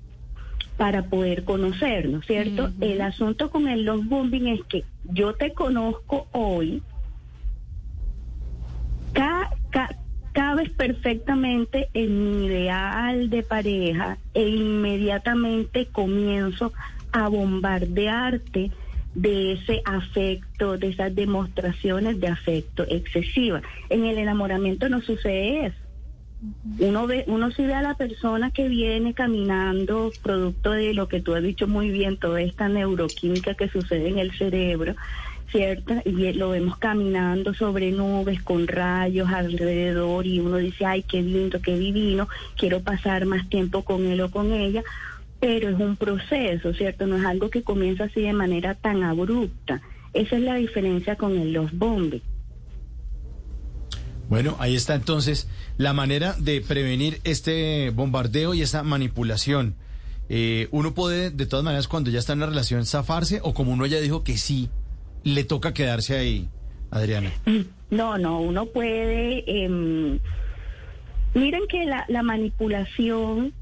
para 0.83 1.05
poder 1.05 1.45
conocernos, 1.45 2.27
¿cierto? 2.27 2.71
El 2.81 3.01
asunto 3.03 3.51
con 3.53 3.68
el 3.68 3.85
love 3.85 4.05
bombing 4.05 4.49
es 4.49 4.62
que 4.68 4.83
yo 5.05 5.33
te 5.35 5.53
conozco 5.55 6.27
hoy, 6.33 6.83
ca- 9.12 9.49
ca- 9.71 9.97
cabes 10.33 10.71
perfectamente 10.71 11.88
en 11.95 12.09
mi 12.40 12.47
ideal 12.47 13.31
de 13.31 13.45
pareja 13.45 14.18
e 14.35 14.49
inmediatamente 14.49 15.87
comienzo 15.87 16.73
a 17.12 17.29
bombardearte 17.29 18.73
de 19.14 19.53
ese 19.53 19.83
afecto, 19.85 20.79
de 20.79 20.88
esas 20.88 21.14
demostraciones 21.14 22.18
de 22.18 22.27
afecto 22.27 22.85
excesiva. 22.88 23.62
En 23.88 24.05
el 24.05 24.18
enamoramiento 24.18 24.88
no 24.88 25.01
sucede 25.01 25.66
eso. 25.66 25.77
Uno 26.78 27.07
ve, 27.07 27.24
uno 27.28 27.52
sí 27.52 27.64
ve 27.64 27.74
a 27.74 27.83
la 27.83 27.94
persona 27.94 28.50
que 28.50 28.68
viene 28.68 29.14
caminando, 29.14 30.11
producto 30.22 30.72
de 30.72 30.92
lo 30.92 31.07
que 31.07 31.20
tú 31.20 31.35
has 31.35 31.42
dicho 31.42 31.68
muy 31.68 31.90
bien, 31.90 32.16
toda 32.16 32.40
esta 32.40 32.68
neuroquímica 32.68 33.55
que 33.55 33.68
sucede 33.68 34.09
en 34.09 34.18
el 34.18 34.33
cerebro, 34.33 34.96
¿cierto? 35.52 35.94
Y 36.05 36.33
lo 36.33 36.50
vemos 36.50 36.78
caminando 36.78 37.55
sobre 37.55 37.92
nubes 37.92 38.42
con 38.42 38.66
rayos 38.66 39.28
alrededor 39.31 40.26
y 40.26 40.40
uno 40.40 40.57
dice, 40.57 40.85
ay, 40.85 41.05
qué 41.05 41.22
lindo, 41.22 41.61
qué 41.62 41.78
divino, 41.78 42.28
quiero 42.57 42.81
pasar 42.81 43.24
más 43.26 43.48
tiempo 43.48 43.83
con 43.85 44.07
él 44.07 44.20
o 44.22 44.31
con 44.31 44.52
ella, 44.52 44.83
pero 45.38 45.68
es 45.68 45.78
un 45.78 45.96
proceso, 45.96 46.74
¿cierto? 46.74 47.07
No 47.07 47.16
es 47.16 47.24
algo 47.24 47.50
que 47.50 47.62
comienza 47.62 48.05
así 48.05 48.22
de 48.22 48.33
manera 48.33 48.74
tan 48.74 49.05
abrupta. 49.05 49.81
Esa 50.12 50.37
es 50.37 50.42
la 50.42 50.57
diferencia 50.57 51.16
con 51.16 51.38
el 51.38 51.52
los 51.52 51.72
bombing. 51.72 52.22
Bueno, 54.33 54.57
ahí 54.61 54.75
está 54.75 54.95
entonces 54.95 55.47
la 55.77 55.92
manera 55.92 56.35
de 56.38 56.62
prevenir 56.62 57.21
este 57.23 57.90
bombardeo 57.90 58.55
y 58.55 58.62
esa 58.62 58.83
manipulación. 58.83 59.75
Eh, 60.31 60.68
uno 60.71 60.95
puede, 60.95 61.31
de 61.31 61.45
todas 61.45 61.62
maneras, 61.62 61.87
cuando 61.87 62.09
ya 62.11 62.18
está 62.18 62.33
en 62.33 62.40
la 62.40 62.47
relación, 62.47 62.87
zafarse 62.87 63.40
o 63.42 63.53
como 63.53 63.73
uno 63.73 63.85
ya 63.85 64.01
dijo 64.01 64.25
que 64.25 64.38
sí, 64.38 64.71
le 65.23 65.45
toca 65.45 65.75
quedarse 65.75 66.16
ahí, 66.16 66.49
Adriana. 66.90 67.31
No, 67.90 68.16
no, 68.16 68.40
uno 68.40 68.64
puede... 68.64 69.45
em, 69.47 70.18
miren 71.35 71.66
que 71.68 71.85
la, 71.85 72.07
la 72.09 72.23
manipulación 72.23 73.53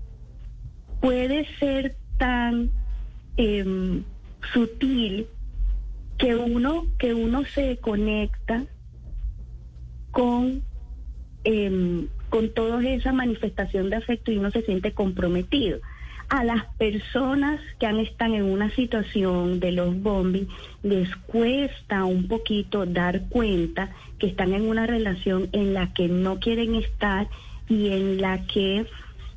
puede 1.01 1.49
ser 1.59 1.97
tan 2.17 2.71
em, 3.37 4.05
sutil 4.53 5.27
que 6.17 6.37
uno 6.37 6.87
que 6.97 7.13
uno 7.13 7.43
se 7.45 7.79
conecta 7.79 8.67
con 10.11 10.63
em, 11.45 12.09
con 12.31 12.51
toda 12.51 12.83
esa 12.89 13.13
manifestación 13.13 13.91
de 13.91 13.97
afecto 13.97 14.31
y 14.31 14.39
uno 14.39 14.51
se 14.51 14.63
siente 14.63 14.93
comprometido. 14.93 15.81
A 16.29 16.45
las 16.45 16.65
personas 16.77 17.61
que 17.81 17.87
han 17.87 17.99
están 17.99 18.35
en 18.35 18.45
una 18.45 18.71
situación 18.71 19.59
de 19.59 19.73
los 19.73 20.01
bombing 20.01 20.47
les 20.85 21.15
cuesta 21.17 22.05
un 22.05 22.29
poquito 22.29 22.87
dar 22.87 23.29
cuenta 23.29 23.91
que 24.21 24.29
están 24.29 24.55
en 24.55 24.63
una 24.63 24.87
relación 24.87 25.49
en 25.51 25.75
la 25.75 25.93
que 25.93 26.07
no 26.07 26.39
quieren 26.39 26.77
estar 26.77 27.29
y 27.69 27.89
en 27.89 28.21
la 28.21 28.47
que 28.47 28.87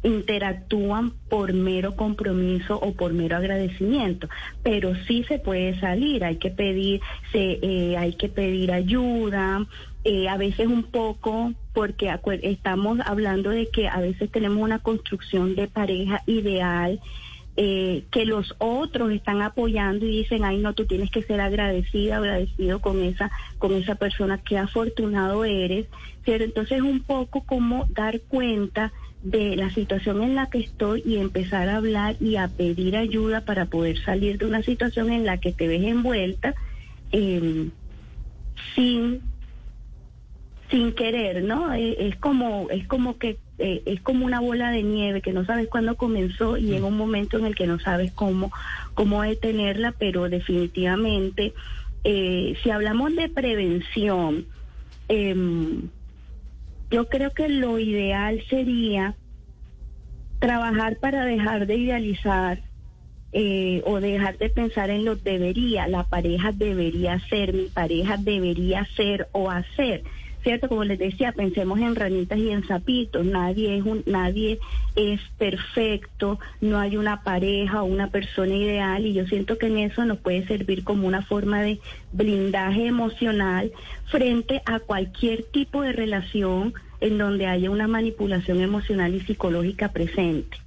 interactúan 0.03 1.13
por 1.29 1.53
mero 1.53 1.95
compromiso 1.95 2.77
o 2.77 2.93
por 2.93 3.13
mero 3.13 3.37
agradecimiento, 3.37 4.27
pero 4.61 4.93
sí 5.07 5.23
se 5.23 5.39
puede 5.39 5.79
salir, 5.79 6.25
hay 6.25 6.35
que 6.35 6.51
pedir, 6.51 7.01
se, 7.31 7.59
eh, 7.61 7.97
hay 7.97 8.13
que 8.13 8.27
pedir 8.27 8.71
ayuda, 8.71 9.65
eh, 10.03 10.27
a 10.27 10.37
veces 10.37 10.67
un 10.67 10.83
poco, 10.83 11.53
porque 11.73 12.13
estamos 12.43 12.99
hablando 13.05 13.49
de 13.49 13.69
que 13.69 13.87
a 13.87 13.99
veces 13.99 14.29
tenemos 14.31 14.61
una 14.61 14.79
construcción 14.79 15.55
de 15.55 15.67
pareja 15.67 16.21
ideal. 16.27 16.99
eh, 17.55 18.05
que 18.09 18.25
los 18.25 18.55
otros 18.57 19.11
están 19.11 19.43
apoyando 19.43 20.07
y 20.07 20.17
dicen, 20.17 20.43
ay 20.43 20.57
no, 20.57 20.73
tú 20.73 20.85
tienes 20.85 21.11
que 21.11 21.21
ser 21.21 21.39
agradecida, 21.39 22.17
agradecido 22.17 22.79
con 22.79 23.03
esa, 23.03 23.31
con 23.59 23.73
esa 23.73 23.93
persona, 23.93 24.39
qué 24.39 24.57
afortunado 24.57 25.45
eres, 25.45 25.85
¿cierto? 26.25 26.45
Entonces 26.45 26.81
un 26.81 27.01
poco 27.01 27.41
como 27.41 27.85
dar 27.89 28.21
cuenta 28.21 28.91
de 29.21 29.55
la 29.55 29.69
situación 29.69 30.21
en 30.21 30.35
la 30.35 30.47
que 30.47 30.59
estoy 30.59 31.01
y 31.05 31.17
empezar 31.17 31.69
a 31.69 31.77
hablar 31.77 32.15
y 32.19 32.35
a 32.35 32.47
pedir 32.47 32.97
ayuda 32.97 33.41
para 33.41 33.67
poder 33.67 33.97
salir 34.03 34.37
de 34.37 34.45
una 34.45 34.63
situación 34.63 35.11
en 35.11 35.25
la 35.25 35.37
que 35.37 35.53
te 35.53 35.67
ves 35.67 35.83
envuelta 35.83 36.55
eh, 37.11 37.69
sin 38.75 39.21
sin 40.73 40.91
querer, 40.93 41.43
¿no? 41.43 41.71
Eh, 41.71 42.07
Es, 42.07 42.15
como 42.15 42.67
es 42.71 42.87
como 42.87 43.19
que 43.19 43.37
eh, 43.59 43.83
es 43.85 44.01
como 44.01 44.25
una 44.25 44.39
bola 44.39 44.71
de 44.71 44.81
nieve 44.81 45.21
que 45.21 45.31
no 45.31 45.45
sabes 45.45 45.67
cuándo 45.67 45.95
comenzó 45.95 46.57
y 46.57 46.63
llega 46.63 46.87
un 46.87 46.97
momento 46.97 47.37
en 47.37 47.45
el 47.45 47.53
que 47.53 47.67
no 47.67 47.79
sabes 47.79 48.11
cómo 48.11 48.51
cómo 48.95 49.21
detenerla, 49.21 49.93
pero 49.99 50.29
definitivamente 50.29 51.53
eh, 52.03 52.57
si 52.63 52.71
hablamos 52.71 53.15
de 53.15 53.29
prevención, 53.29 54.47
em, 55.09 55.89
yo 56.89 57.07
creo 57.07 57.29
que 57.31 57.49
lo 57.49 57.77
ideal 57.77 58.43
sería 58.49 59.15
trabajar 60.39 60.97
para 60.97 61.23
dejar 61.23 61.67
de 61.67 61.75
idealizar 61.75 62.63
eh, 63.31 63.83
o 63.85 63.99
dejar 63.99 64.39
de 64.39 64.49
pensar 64.49 64.89
en 64.89 65.05
lo 65.05 65.15
debería, 65.15 65.87
la 65.87 66.03
pareja 66.03 66.51
debería 66.51 67.19
ser, 67.29 67.53
mi 67.53 67.65
pareja 67.65 68.17
debería 68.17 68.87
ser 68.95 69.27
o 69.33 69.51
hacer. 69.51 70.03
¿Cierto? 70.43 70.67
Como 70.67 70.83
les 70.83 70.99
decía, 70.99 71.31
pensemos 71.31 71.79
en 71.79 71.95
ranitas 71.95 72.37
y 72.37 72.49
en 72.49 72.67
sapitos. 72.67 73.25
Nadie 73.25 73.77
es 73.77 73.85
un, 73.85 74.03
nadie 74.05 74.59
es 74.95 75.21
perfecto, 75.37 76.37
no 76.59 76.79
hay 76.79 76.97
una 76.97 77.23
pareja 77.23 77.81
o 77.81 77.85
una 77.85 78.09
persona 78.09 78.53
ideal 78.53 79.05
y 79.05 79.13
yo 79.13 79.25
siento 79.25 79.57
que 79.57 79.67
en 79.67 79.77
eso 79.77 80.03
nos 80.03 80.17
puede 80.19 80.45
servir 80.45 80.83
como 80.83 81.07
una 81.07 81.21
forma 81.21 81.61
de 81.61 81.79
blindaje 82.11 82.87
emocional 82.87 83.71
frente 84.05 84.61
a 84.65 84.79
cualquier 84.79 85.43
tipo 85.43 85.81
de 85.81 85.93
relación 85.93 86.73
en 86.99 87.17
donde 87.17 87.47
haya 87.47 87.69
una 87.69 87.87
manipulación 87.87 88.61
emocional 88.61 89.15
y 89.15 89.21
psicológica 89.21 89.91
presente. 89.91 90.57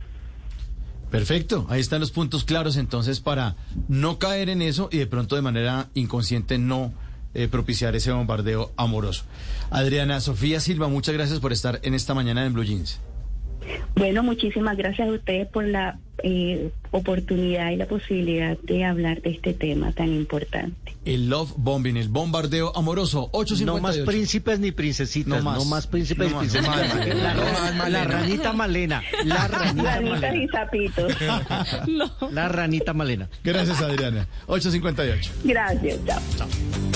Perfecto, 1.11 1.67
ahí 1.71 1.81
están 1.81 2.01
los 2.01 2.11
puntos 2.11 2.45
claros 2.45 2.77
entonces 2.77 3.21
para 3.21 3.57
no 3.89 4.19
caer 4.19 4.49
en 4.49 4.61
eso 4.61 4.89
y 4.91 4.99
de 4.99 5.07
pronto 5.07 5.37
de 5.37 5.43
manera 5.43 5.89
inconsciente 5.95 6.59
no 6.59 6.93
eh, 7.37 7.49
propiciar 7.49 7.95
ese 7.95 8.11
bombardeo 8.13 8.73
amoroso. 8.77 9.25
Adriana 9.71 10.21
Sofía 10.21 10.59
Silva, 10.61 10.89
muchas 10.89 11.15
gracias 11.15 11.39
por 11.41 11.53
estar 11.53 11.81
en 11.83 11.95
esta 11.95 12.15
mañana 12.15 12.45
en 12.47 12.53
Blue 12.55 12.65
Jeans. 12.65 13.01
Bueno, 13.97 14.23
muchísimas 14.23 14.77
gracias 14.77 15.09
a 15.09 15.13
ustedes 15.13 15.49
por 15.49 15.65
la 15.67 15.99
eh, 16.23 16.71
oportunidad 16.93 17.71
y 17.73 17.77
la 17.77 17.87
posibilidad 17.87 18.57
de 18.63 18.85
hablar 18.85 19.21
de 19.23 19.31
este 19.31 19.55
tema 19.55 19.91
tan 19.93 20.09
importante. 20.13 20.95
El 21.05 21.29
love 21.29 21.53
bombing, 21.57 21.97
el 21.97 22.09
bombardeo 22.09 22.73
amoroso, 22.77 23.29
858. 23.33 23.67
No 23.67 23.81
más 23.81 23.99
príncipes 24.07 24.61
ni 24.61 24.71
princesitas, 24.71 25.29
No 25.29 25.37
no 25.39 25.43
más. 25.43 25.67
más, 25.67 25.87
príncipes 25.89 26.31
No 26.31 26.43
ni 26.43 26.47
más. 26.49 26.53
princesitas. 26.57 26.89
No 26.93 26.97
más. 26.97 27.09
La, 27.17 27.35
No 27.35 27.79
más, 27.79 27.91
la 27.91 28.05
ranita 28.05 28.53
Malena, 28.53 29.03
la 29.25 29.49
ranita 29.49 29.95
Ranitas 29.97 30.01
y 30.01 30.05
Malena, 30.11 30.53
sapitos. 30.53 31.13
No. 31.89 32.31
la 32.31 32.49
ranita 32.49 32.93
Malena. 32.93 33.29
Gracias 33.43 33.81
Adriana, 33.83 34.29
858. 34.47 35.33
Gracias, 35.45 35.99
chao. 36.07 36.19
El 36.39 36.96